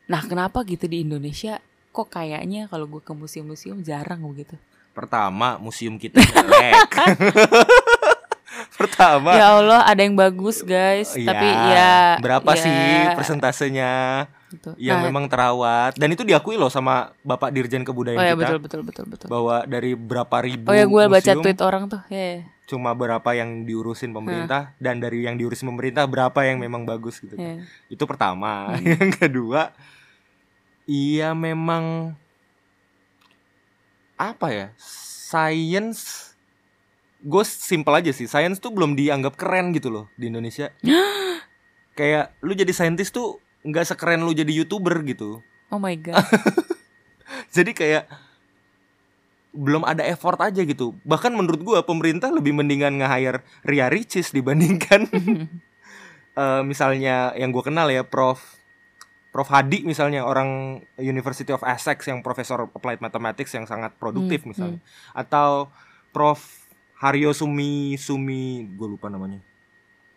Nah, 0.06 0.22
kenapa 0.22 0.62
gitu 0.68 0.86
di 0.86 1.02
Indonesia 1.02 1.58
kok 1.90 2.12
kayaknya 2.12 2.70
kalau 2.70 2.86
gue 2.86 3.02
ke 3.02 3.16
museum-museum 3.16 3.82
jarang 3.82 4.22
begitu? 4.28 4.54
Pertama, 4.94 5.58
museum 5.58 5.98
kita 5.98 6.22
jelek. 6.22 6.94
Pertama, 8.76 9.32
Ya 9.40 9.56
Allah, 9.56 9.88
ada 9.88 10.02
yang 10.04 10.20
bagus 10.20 10.60
guys, 10.60 11.16
ya, 11.16 11.32
tapi 11.32 11.48
ya 11.48 12.20
berapa 12.20 12.52
ya, 12.56 12.60
sih 12.60 12.84
persentasenya 13.16 13.94
gitu. 14.52 14.72
yang 14.80 15.00
Nah, 15.00 15.06
memang 15.12 15.26
terawat 15.28 15.96
dan 15.96 16.10
itu 16.12 16.24
diakui 16.24 16.56
loh 16.56 16.72
sama 16.72 17.16
Bapak 17.24 17.52
Dirjen 17.52 17.84
Kebudayaan 17.84 18.20
Oh 18.20 18.26
ya 18.26 18.36
kita 18.36 18.42
betul 18.42 18.60
betul 18.60 18.82
betul 18.84 19.06
betul. 19.12 19.28
bahwa 19.28 19.64
dari 19.68 19.96
berapa 19.96 20.36
ribu 20.44 20.68
Oh 20.72 20.76
ya 20.76 20.86
gue 20.88 21.04
baca 21.08 21.32
tweet 21.40 21.60
orang 21.64 21.84
tuh. 21.92 22.02
Ya. 22.08 22.20
ya, 22.20 22.38
cuma 22.66 22.92
berapa 22.98 23.30
yang 23.38 23.68
diurusin 23.68 24.16
pemerintah 24.16 24.74
dan 24.82 24.98
dari 24.98 25.28
yang 25.28 25.38
diurusin 25.38 25.70
pemerintah 25.70 26.08
berapa 26.10 26.40
yang 26.48 26.58
memang 26.58 26.88
bagus 26.88 27.22
gitu. 27.22 27.38
ya. 27.38 27.62
Itu 27.92 28.04
pertama. 28.10 28.74
Hmm. 28.74 28.84
Yang 28.96 29.10
kedua, 29.22 29.62
iya 30.90 31.36
memang 31.38 32.16
apa 34.16 34.48
ya? 34.50 34.68
Science 34.80 36.25
gue 37.26 37.44
simple 37.44 37.96
aja 37.98 38.14
sih. 38.14 38.30
Science 38.30 38.62
tuh 38.62 38.70
belum 38.70 38.94
dianggap 38.94 39.34
keren 39.34 39.74
gitu 39.74 39.90
loh 39.90 40.06
di 40.14 40.30
Indonesia. 40.30 40.70
Kayak 41.98 42.38
lu 42.46 42.54
jadi 42.54 42.70
saintis 42.70 43.10
tuh 43.10 43.42
nggak 43.66 43.90
sekeren 43.90 44.22
lu 44.22 44.32
jadi 44.32 44.52
youtuber 44.54 45.02
gitu. 45.02 45.42
Oh 45.74 45.82
my 45.82 45.98
god. 45.98 46.22
Jadi 47.56 47.74
kayak 47.74 48.06
belum 49.56 49.88
ada 49.88 50.04
effort 50.06 50.38
aja 50.44 50.62
gitu. 50.62 50.94
Bahkan 51.08 51.32
menurut 51.34 51.64
gua 51.64 51.82
pemerintah 51.82 52.30
lebih 52.30 52.54
mendingan 52.54 53.00
nge-hire 53.00 53.42
Ria 53.66 53.88
Ricis 53.90 54.30
dibandingkan 54.30 55.08
eh, 56.42 56.62
misalnya 56.62 57.34
yang 57.34 57.50
gua 57.50 57.64
kenal 57.66 57.88
ya 57.90 58.06
Prof 58.06 58.44
Prof 59.32 59.50
Hadi 59.52 59.84
misalnya 59.84 60.24
orang 60.24 60.80
University 61.00 61.52
of 61.52 61.64
Essex 61.66 62.08
yang 62.08 62.24
profesor 62.24 62.72
applied 62.72 63.04
mathematics 63.04 63.52
yang 63.52 63.68
sangat 63.68 63.96
produktif 64.00 64.44
Hmm, 64.46 64.50
misalnya 64.52 64.80
atau 65.12 65.72
Prof 66.16 66.65
Haryo 66.98 67.32
Sumi 67.32 67.72
Sumi 67.96 68.44
gue 68.70 68.88
lupa 68.88 69.08
namanya 69.08 69.40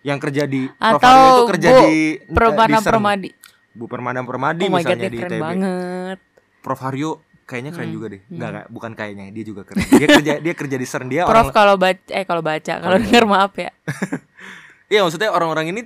yang 0.01 0.17
kerja 0.17 0.45
di 0.45 0.71
Prof 0.71 0.97
Atau 0.97 1.11
Haryo 1.11 1.27
itu 1.29 1.43
kerja 1.49 1.69
Bu 1.69 1.79
di 1.81 1.93
di 2.17 2.33
Permana. 2.33 2.79
Permadi. 2.81 3.31
Bu 3.71 3.85
Permana 3.87 4.21
Permadi 4.21 4.63
Oh 4.63 4.69
god, 4.69 4.77
misalnya 4.77 4.99
dia 5.01 5.09
di 5.09 5.19
keren 5.19 5.33
ITB 5.33 5.43
banget. 5.43 6.19
Prof 6.59 6.81
Haryo 6.81 7.11
kayaknya 7.45 7.71
keren 7.71 7.87
Hmm, 7.87 7.95
juga 7.95 8.07
deh. 8.09 8.21
hmm. 8.21 8.33
Enggak, 8.33 8.49
enggak, 8.51 8.67
bukan 8.69 8.93
kayaknya, 8.93 9.25
dia 9.31 9.45
juga 9.45 9.63
keren. 9.63 9.85
Dia 9.91 10.07
kerja 10.07 10.33
dia 10.39 10.55
kerja 10.55 10.77
di 10.77 10.87
CERN 10.87 11.09
dia 11.09 11.23
Prof 11.25 11.33
orang 11.33 11.47
kalau 11.51 11.75
baca 11.77 12.03
eh 12.09 12.25
kalau 12.25 12.43
baca, 12.43 12.73
kalau 12.77 12.95
Oh, 12.95 13.01
denger 13.01 13.25
maaf 13.25 13.53
ya. 13.55 13.71
Iya, 14.89 15.01
maksudnya 15.03 15.29
orang-orang 15.29 15.69
ini 15.69 15.81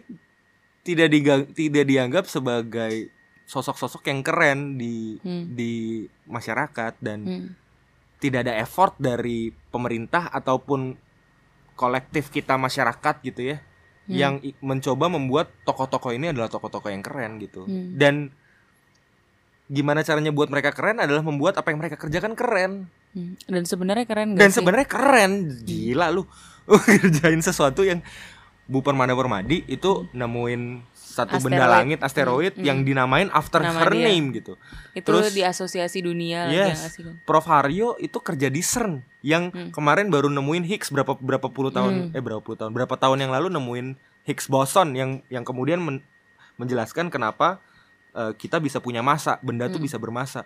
tidak 0.81 1.09
diga- 1.09 1.49
tidak 1.49 1.85
dianggap 1.85 2.25
sebagai 2.25 3.11
sosok-sosok 3.45 4.03
yang 4.05 4.21
keren 4.21 4.59
di 4.75 5.19
Hmm. 5.19 5.51
di 5.51 5.73
masyarakat 6.25 6.95
dan 6.99 7.19
Hmm. 7.21 7.49
Tidak 8.23 8.47
ada 8.47 8.55
effort 8.57 8.95
dari 8.97 9.51
pemerintah 9.51 10.31
ataupun 10.31 10.95
kolektif 11.75 12.31
kita 12.31 12.55
masyarakat 12.55 13.17
gitu 13.27 13.43
ya 13.51 13.59
Hmm. 14.03 14.19
yang 14.19 14.35
mencoba 14.59 15.07
membuat 15.07 15.55
tokoh-tokoh 15.63 16.11
ini 16.11 16.35
adalah 16.35 16.51
tokoh-tokoh 16.51 16.91
yang 16.91 17.07
keren 17.07 17.39
gitu. 17.39 17.63
Hmm. 17.63 17.95
Dan 17.95 18.35
gimana 19.71 20.03
caranya 20.03 20.35
buat 20.35 20.51
mereka 20.51 20.75
keren 20.75 20.99
adalah 20.99 21.23
membuat 21.23 21.55
apa 21.55 21.71
yang 21.71 21.79
mereka 21.79 21.95
kerjakan 21.95 22.35
keren. 22.35 22.91
Hmm. 23.15 23.39
Dan 23.47 23.63
sebenarnya 23.63 24.03
keren 24.03 24.35
gak 24.35 24.43
Dan 24.43 24.51
sih? 24.51 24.59
sebenarnya 24.59 24.89
keren, 24.91 25.33
gila 25.63 26.11
lu. 26.19 26.27
Kerjain 26.67 27.39
sesuatu 27.39 27.87
yang 27.87 28.03
Bu 28.67 28.83
Permana 28.83 29.15
Permadi 29.15 29.63
itu 29.67 30.11
nemuin 30.11 30.83
satu 31.13 31.37
benda 31.39 31.61
Asteroid. 31.61 31.77
langit 31.77 31.99
asteroid 32.01 32.55
Hmm, 32.57 32.65
yang 32.65 32.79
hmm. 32.79 32.89
dinamain 32.89 33.29
after 33.31 33.61
Nama 33.61 33.77
her 33.79 33.93
dia. 33.93 34.09
name 34.09 34.27
gitu. 34.33 34.57
itu 34.93 35.05
terus- 35.05 35.31
di 35.31 35.43
asosiasi 35.43 36.01
dunia 36.01 36.49
Yes. 36.49 36.81
ya 36.89 37.05
Kan? 37.05 37.21
Prof 37.23 37.45
Haryo 37.45 37.95
itu 37.97 38.17
kerja 38.17 38.49
di 38.49 38.59
CERN 38.59 38.95
yang 39.21 39.49
Hmm. 39.49 39.69
kemarin 39.71 40.09
baru 40.09 40.27
nemuin 40.27 40.65
Higgs 40.65 40.89
berapa 40.89 41.13
berapa 41.15 41.47
puluh 41.47 41.69
tahun 41.69 42.09
Hmm. 42.09 42.17
eh 42.17 42.21
berapa 42.21 42.41
puluh 42.41 42.57
tahun 42.57 42.73
berapa 42.73 42.97
tahun 42.97 43.21
yang 43.21 43.31
lalu 43.31 43.49
nemuin 43.51 43.87
Higgs 44.25 44.47
boson 44.47 44.93
yang 44.93 45.21
yang 45.29 45.43
kemudian 45.43 45.79
men- 45.79 46.03
menjelaskan 46.55 47.09
kenapa 47.09 47.61
eh, 48.13 48.33
kita 48.33 48.57
bisa 48.57 48.77
punya 48.79 49.01
massa 49.01 49.37
benda 49.41 49.67
tuh 49.67 49.77
Hmm. 49.77 49.85
bisa 49.85 49.97
bermassa. 49.97 50.45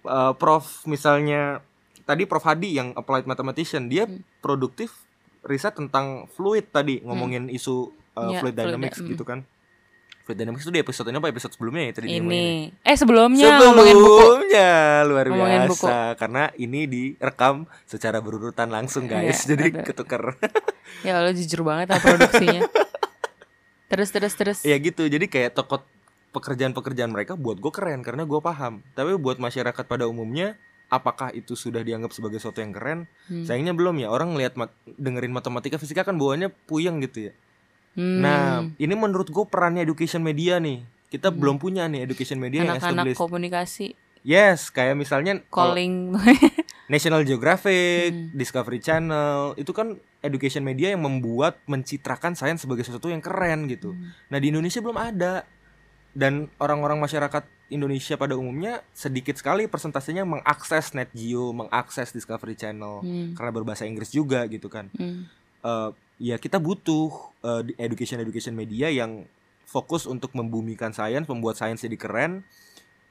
Eh, 0.00 0.32
Prof 0.34 0.64
misalnya 0.84 1.60
tadi 2.02 2.24
Prof 2.24 2.40
Hadi 2.40 2.72
yang 2.72 2.90
applied 2.92 3.24
mathematician 3.24 3.86
dia 3.86 4.06
Hmm. 4.06 4.22
produktif 4.38 4.94
riset 5.40 5.72
tentang 5.72 6.28
fluid 6.28 6.68
tadi 6.68 7.00
ngomongin 7.00 7.48
isu 7.48 7.90
eh, 8.12 8.22
Ya, 8.28 8.38
fluid 8.38 8.52
fluid, 8.52 8.68
dynamics 8.70 8.98
mm. 8.98 9.08
gitu 9.08 9.24
kan. 9.24 9.46
Fluid 10.20 10.36
dynamics 10.36 10.68
itu 10.68 10.72
di 10.72 10.80
episode 10.84 11.08
ini 11.08 11.16
apa 11.16 11.32
episode 11.32 11.52
sebelumnya 11.56 11.82
ya 11.88 11.92
tadi 11.96 12.06
ya? 12.12 12.20
Ini. 12.20 12.46
Eh 12.84 12.96
sebelumnya 12.96 13.56
ngomongin 13.56 13.96
buku. 13.96 14.14
Sebelumnya 14.20 14.70
luar 15.08 15.26
Ngomongin 15.32 15.60
biasa 15.66 15.96
karena 16.20 16.42
ini 16.60 16.80
direkam 16.84 17.64
secara 17.88 18.20
berurutan 18.20 18.68
langsung 18.68 19.08
guys. 19.08 19.48
Iya, 19.48 19.56
jadi 19.56 19.64
ada. 19.72 19.82
ketuker. 19.86 20.22
Ya 21.00 21.16
Allah 21.16 21.32
jujur 21.32 21.64
banget 21.64 21.96
lah 21.96 22.00
produksinya. 22.02 22.60
terus 23.90 24.12
terus 24.12 24.34
terus. 24.36 24.58
ya 24.66 24.76
gitu. 24.76 25.08
Jadi 25.08 25.32
kayak 25.32 25.56
tokoh 25.56 25.80
pekerjaan-pekerjaan 26.30 27.08
mereka 27.10 27.34
buat 27.40 27.56
gue 27.56 27.72
keren 27.72 28.04
karena 28.04 28.28
gue 28.28 28.40
paham. 28.42 28.84
Tapi 28.92 29.16
buat 29.16 29.40
masyarakat 29.40 29.84
pada 29.88 30.04
umumnya 30.04 30.60
apakah 30.90 31.32
itu 31.32 31.54
sudah 31.56 31.80
dianggap 31.80 32.12
sebagai 32.12 32.36
sesuatu 32.42 32.60
yang 32.60 32.74
keren? 32.74 33.08
Hmm. 33.30 33.46
Sayangnya 33.46 33.72
belum 33.72 33.96
ya. 34.02 34.12
Orang 34.12 34.36
ngelihat 34.36 34.58
mat- 34.60 34.76
dengerin 34.84 35.32
matematika 35.32 35.78
fisika 35.80 36.04
kan 36.04 36.18
bawaannya 36.20 36.52
puyeng 36.68 37.00
gitu 37.00 37.30
ya. 37.30 37.32
Hmm. 38.00 38.24
Nah, 38.24 38.64
ini 38.80 38.94
menurut 38.96 39.28
gue 39.28 39.44
perannya 39.44 39.84
education 39.84 40.24
media 40.24 40.56
nih. 40.56 40.80
Kita 41.12 41.28
belum 41.28 41.60
punya 41.60 41.84
nih 41.84 42.08
education 42.08 42.40
media 42.40 42.64
yang 42.64 42.72
anak-anak 42.72 43.12
established. 43.12 43.20
komunikasi 43.20 43.86
Yes, 44.20 44.68
kayak 44.68 44.96
misalnya 44.96 45.40
kalau 45.48 45.72
calling 45.72 46.12
National 46.92 47.24
Geographic, 47.24 48.12
Hmm. 48.12 48.32
Discovery 48.32 48.80
Channel, 48.80 49.56
itu 49.56 49.72
kan 49.72 49.96
education 50.20 50.60
media 50.60 50.92
yang 50.92 51.00
membuat 51.00 51.56
mencitrakan 51.64 52.36
sains 52.36 52.60
sebagai 52.60 52.84
sesuatu 52.84 53.08
yang 53.08 53.20
keren 53.20 53.64
gitu. 53.64 53.92
Hmm. 53.92 54.12
Nah, 54.28 54.38
di 54.38 54.48
Indonesia 54.48 54.80
belum 54.80 54.96
ada. 54.96 55.44
Dan 56.10 56.50
orang-orang 56.58 56.98
masyarakat 56.98 57.46
Indonesia 57.70 58.18
pada 58.18 58.34
umumnya 58.34 58.82
sedikit 58.90 59.38
sekali 59.38 59.70
persentasenya 59.70 60.26
mengakses 60.26 60.90
Net 60.90 61.06
Geo, 61.14 61.54
mengakses 61.54 62.10
Discovery 62.10 62.58
Channel 62.58 62.98
Hmm. 63.00 63.38
karena 63.38 63.50
berbahasa 63.54 63.86
Inggris 63.86 64.10
juga 64.10 64.42
gitu 64.50 64.66
kan. 64.66 64.90
Hmm. 64.90 65.30
Eh, 65.62 65.90
ya 66.20 66.36
kita 66.36 66.60
butuh 66.60 67.32
education 67.80 68.20
education 68.20 68.52
media 68.52 68.92
yang 68.92 69.24
fokus 69.64 70.04
untuk 70.04 70.34
membumikan 70.34 70.90
sains, 70.90 71.30
membuat 71.30 71.54
sains 71.54 71.78
jadi 71.80 71.94
keren 71.94 72.42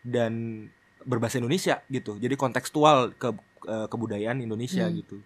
dan 0.03 0.67
berbahasa 1.07 1.39
Indonesia 1.39 1.79
gitu. 1.87 2.19
Jadi 2.19 2.35
kontekstual 2.35 3.15
ke 3.15 3.31
eh, 3.67 3.87
kebudayaan 3.87 4.43
Indonesia 4.43 4.87
Hmm. 4.87 4.95
gitu. 4.99 5.17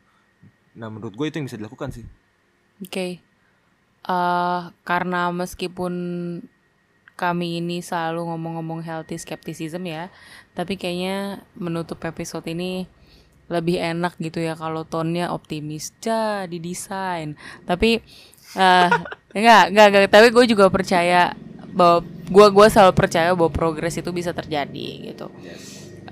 Nah, 0.78 0.90
menurut 0.90 1.14
gue 1.14 1.26
itu 1.30 1.38
yang 1.42 1.46
bisa 1.50 1.58
dilakukan 1.58 1.90
sih. 1.94 2.06
Oke. 2.82 3.22
Eh, 4.04 4.62
karena 4.86 5.34
meskipun 5.34 5.94
kami 7.14 7.62
ini 7.62 7.82
selalu 7.82 8.26
ngomong-ngomong 8.26 8.82
healthy 8.82 9.18
skepticism 9.22 9.86
ya, 9.86 10.10
tapi 10.58 10.78
kayaknya 10.78 11.46
menutup 11.54 12.02
episode 12.06 12.46
ini 12.50 12.90
lebih 13.52 13.80
enak 13.80 14.16
gitu 14.20 14.40
ya 14.40 14.56
kalau 14.56 14.88
tonnya 14.88 15.32
optimis 15.32 15.92
ja 16.00 16.48
didesain. 16.48 17.36
Tapi 17.68 18.00
eh 18.54 18.90
enggak, 19.38 19.64
enggak, 19.74 19.88
enggak, 19.90 20.12
tapi 20.12 20.28
gue 20.30 20.46
juga 20.48 20.70
percaya 20.70 21.34
bahwa 21.74 22.06
gue 22.06 22.48
gua 22.54 22.68
selalu 22.70 22.94
percaya 22.94 23.34
bahwa 23.34 23.50
progres 23.50 23.98
itu 23.98 24.14
bisa 24.14 24.32
terjadi 24.32 25.14
gitu. 25.14 25.28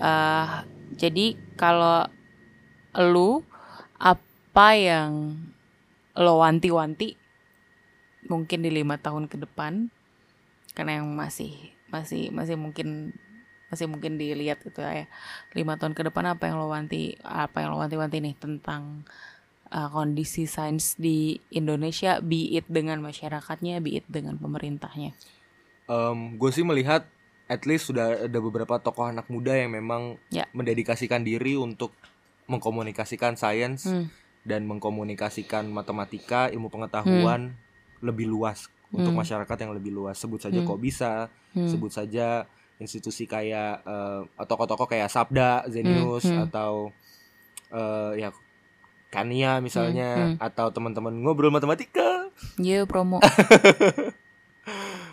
eh 0.02 0.50
jadi 0.98 1.38
kalau 1.56 2.10
lu 2.98 3.46
apa 4.02 4.68
yang 4.76 5.38
lo 6.18 6.44
wanti-wanti 6.44 7.16
mungkin 8.28 8.60
di 8.66 8.70
lima 8.74 9.00
tahun 9.00 9.32
ke 9.32 9.40
depan 9.48 9.88
karena 10.76 11.00
yang 11.00 11.08
masih 11.16 11.54
masih 11.88 12.32
masih 12.36 12.56
mungkin 12.60 13.16
masih 13.72 13.88
mungkin 13.88 14.20
dilihat 14.20 14.60
gitu 14.62 14.84
ya 14.84 15.08
lima 15.56 15.80
tahun 15.80 15.96
ke 15.96 16.12
depan 16.12 16.36
apa 16.36 16.52
yang 16.52 16.60
lo 16.60 16.68
wanti 16.68 17.16
apa 17.24 17.64
yang 17.64 17.72
lo 17.72 17.80
wanti-wanti 17.80 18.20
nih 18.20 18.36
tentang 18.36 19.08
uh, 19.72 19.88
kondisi 19.88 20.44
sains 20.44 21.00
di 21.00 21.40
Indonesia 21.56 22.20
be 22.20 22.60
it 22.60 22.68
dengan 22.68 23.00
masyarakatnya 23.00 23.80
be 23.80 24.04
it 24.04 24.06
dengan 24.12 24.36
pemerintahnya 24.36 25.16
gue 26.36 26.52
sih 26.52 26.64
melihat 26.64 27.04
at 27.52 27.68
least 27.68 27.92
sudah 27.92 28.28
ada 28.28 28.40
beberapa 28.40 28.80
tokoh 28.80 29.12
anak 29.12 29.28
muda 29.28 29.52
yang 29.52 29.76
memang 29.76 30.16
Ya. 30.32 30.48
mendedikasikan 30.56 31.20
diri 31.28 31.60
untuk 31.60 31.92
mengkomunikasikan 32.48 33.36
sains 33.36 33.84
Hmm. 33.92 34.08
dan 34.48 34.64
mengkomunikasikan 34.72 35.68
matematika, 35.68 36.48
ilmu 36.48 36.72
pengetahuan 36.72 37.60
lebih 38.00 38.32
luas 38.32 38.72
untuk 38.96 39.12
Hmm. 39.12 39.20
masyarakat 39.20 39.58
yang 39.68 39.76
lebih 39.76 39.92
luas. 39.92 40.16
Sebut 40.16 40.40
saja 40.40 40.64
Hmm. 40.64 40.68
kok 40.68 40.80
bisa, 40.80 41.12
Hmm. 41.52 41.68
sebut 41.68 41.92
saja 41.92 42.48
institusi 42.82 43.24
kayak 43.24 43.86
eh, 43.86 44.20
tokoh-tokoh 44.42 44.86
kayak 44.86 45.08
Sabda, 45.08 45.70
Zenius 45.70 46.26
Hmm, 46.26 46.34
hmm. 46.36 46.44
atau 46.50 46.72
eh, 47.70 48.12
ya 48.20 48.30
Kania 49.08 49.60
misalnya 49.60 50.34
Hmm, 50.34 50.36
atau 50.42 50.68
teman-teman 50.68 51.14
ngobrol 51.14 51.52
matematika. 51.52 52.28
Iya 52.58 52.84
promo 52.84 53.22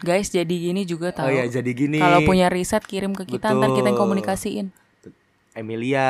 guys 0.01 0.31
jadi 0.31 0.47
gini 0.47 0.87
juga 0.87 1.11
tahu 1.11 1.27
Oh 1.27 1.33
ya 1.35 1.45
jadi 1.45 1.71
gini. 1.73 1.99
kalau 1.99 2.23
punya 2.23 2.47
riset 2.47 2.81
kirim 2.83 3.13
ke 3.13 3.27
kita 3.27 3.51
ntar 3.51 3.71
kita 3.71 3.91
yang 3.91 3.95
Betul. 3.95 4.03
komunikasiin 4.07 4.67
Emilia. 5.53 6.09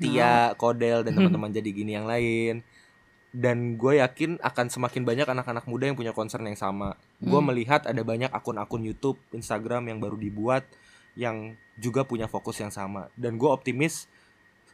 Tia, 0.00 0.56
Kodel 0.56 1.04
dan 1.04 1.12
teman-teman 1.12 1.52
jadi 1.52 1.68
gini 1.68 1.92
yang 1.92 2.08
lain. 2.08 2.64
Dan 3.30 3.76
gue 3.76 4.00
yakin 4.00 4.40
akan 4.40 4.66
semakin 4.66 5.04
banyak 5.04 5.28
anak-anak 5.28 5.68
muda 5.68 5.84
yang 5.84 5.94
punya 5.94 6.10
concern 6.10 6.42
yang 6.42 6.56
sama. 6.56 6.96
Gue 7.20 7.36
Hmm. 7.36 7.52
melihat 7.52 7.84
ada 7.84 8.00
banyak 8.00 8.32
akun-akun 8.32 8.80
YouTube, 8.80 9.20
Instagram 9.30 9.86
yang 9.86 10.00
baru 10.00 10.16
dibuat 10.16 10.64
yang 11.18 11.54
juga 11.76 12.04
punya 12.06 12.26
fokus 12.26 12.60
yang 12.60 12.70
sama. 12.70 13.08
Dan 13.18 13.38
gue 13.38 13.48
optimis 13.50 14.06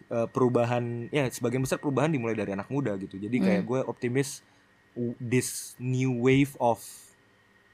eh, 0.07 0.29
perubahan, 0.31 1.09
ya 1.11 1.27
sebagian 1.27 1.64
besar 1.64 1.83
perubahan 1.83 2.12
dimulai 2.12 2.37
dari 2.37 2.53
anak 2.55 2.70
muda 2.70 2.94
gitu. 3.01 3.16
Jadi 3.18 3.37
kayak 3.42 3.62
Hmm. 3.64 3.68
gue 3.68 3.81
optimis 3.88 4.44
this 5.18 5.75
new 5.77 6.12
wave 6.22 6.55
of 6.57 6.81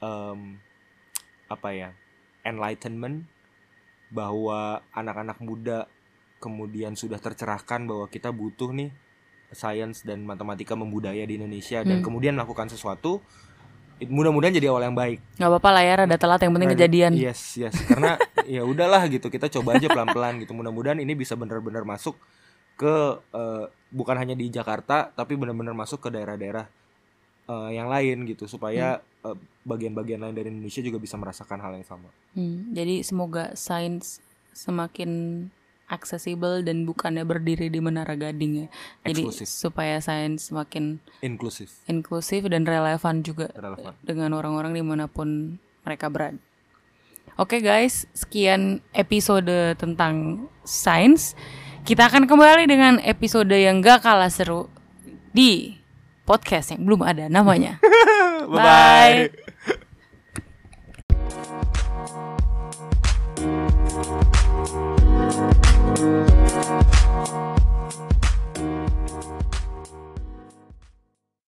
em, 0.02 0.58
apa 1.46 1.68
ya 1.70 1.90
enlightenment 2.42 3.28
bahwa 4.10 4.82
anak-anak 4.90 5.38
muda 5.38 5.86
kemudian 6.42 6.98
sudah 6.98 7.22
tercerahkan 7.22 7.86
bahwa 7.86 8.10
kita 8.10 8.34
butuh 8.34 8.74
nih 8.74 8.90
sains 9.52 10.02
dan 10.02 10.24
matematika 10.26 10.74
membudaya 10.74 11.22
di 11.22 11.38
Indonesia 11.38 11.84
dan 11.84 12.00
Hmm. 12.00 12.06
kemudian 12.10 12.34
melakukan 12.34 12.66
sesuatu 12.66 13.22
mudah-mudahan 14.02 14.54
jadi 14.54 14.68
awal 14.70 14.82
yang 14.82 14.96
baik. 14.96 15.18
nggak 15.36 15.50
apa-apa 15.50 15.70
lah 15.70 15.82
ya 15.82 15.94
rada 16.04 16.16
telat 16.16 16.40
yang 16.42 16.52
penting 16.52 16.70
Rada- 16.70 16.78
kejadian 16.80 17.12
Yes, 17.14 17.40
yes. 17.54 17.74
Karena 17.86 18.18
ya 18.54 18.62
udahlah 18.62 19.02
gitu 19.06 19.28
kita 19.28 19.46
coba 19.48 19.78
aja 19.78 19.86
pelan-pelan 19.86 20.42
gitu. 20.42 20.52
Mudah-mudahan 20.52 20.98
ini 20.98 21.14
bisa 21.14 21.38
benar-benar 21.38 21.86
masuk 21.86 22.18
ke 22.74 22.94
eh, 23.30 23.64
bukan 23.92 24.16
hanya 24.16 24.34
di 24.34 24.48
Jakarta 24.48 25.12
tapi 25.12 25.36
benar-benar 25.36 25.76
masuk 25.76 26.02
ke 26.02 26.08
daerah-daerah 26.10 26.66
eh, 27.46 27.70
yang 27.72 27.86
lain 27.86 28.26
gitu 28.26 28.50
supaya 28.50 28.98
eh, 29.22 29.36
bagian-bagian 29.62 30.18
lain 30.18 30.34
dari 30.34 30.50
Indonesia 30.50 30.82
juga 30.82 30.98
bisa 30.98 31.14
merasakan 31.14 31.58
hal 31.62 31.72
yang 31.78 31.86
sama. 31.86 32.10
Hmm, 32.34 32.74
jadi 32.74 33.06
semoga 33.06 33.54
sains 33.54 34.18
semakin 34.52 35.10
aksesibel 35.92 36.64
dan 36.64 36.88
bukannya 36.88 37.20
berdiri 37.22 37.68
di 37.68 37.76
menara 37.78 38.16
gading 38.16 38.64
ya. 38.64 38.66
Jadi 39.04 39.28
Eksklusif. 39.28 39.46
supaya 39.52 40.00
sains 40.00 40.48
semakin 40.48 40.96
Inklusif, 41.20 41.68
inklusif 41.84 42.48
dan 42.48 42.64
relevan 42.64 43.20
juga 43.20 43.52
relevan. 43.52 43.92
dengan 44.00 44.32
orang-orang 44.32 44.72
di 44.72 44.80
mana 44.80 45.04
pun 45.04 45.60
mereka 45.84 46.08
berada. 46.08 46.40
Oke 47.36 47.60
guys, 47.60 48.08
sekian 48.16 48.80
episode 48.92 49.76
tentang 49.76 50.48
sains. 50.64 51.36
Kita 51.82 52.08
akan 52.08 52.24
kembali 52.24 52.64
dengan 52.64 52.96
episode 53.02 53.52
yang 53.52 53.82
gak 53.82 54.04
kalah 54.06 54.30
seru 54.32 54.70
di 55.32 55.74
podcast 56.22 56.72
yang 56.76 56.86
belum 56.86 57.02
ada 57.02 57.26
namanya. 57.26 57.76
Bye-bye. 58.52 59.41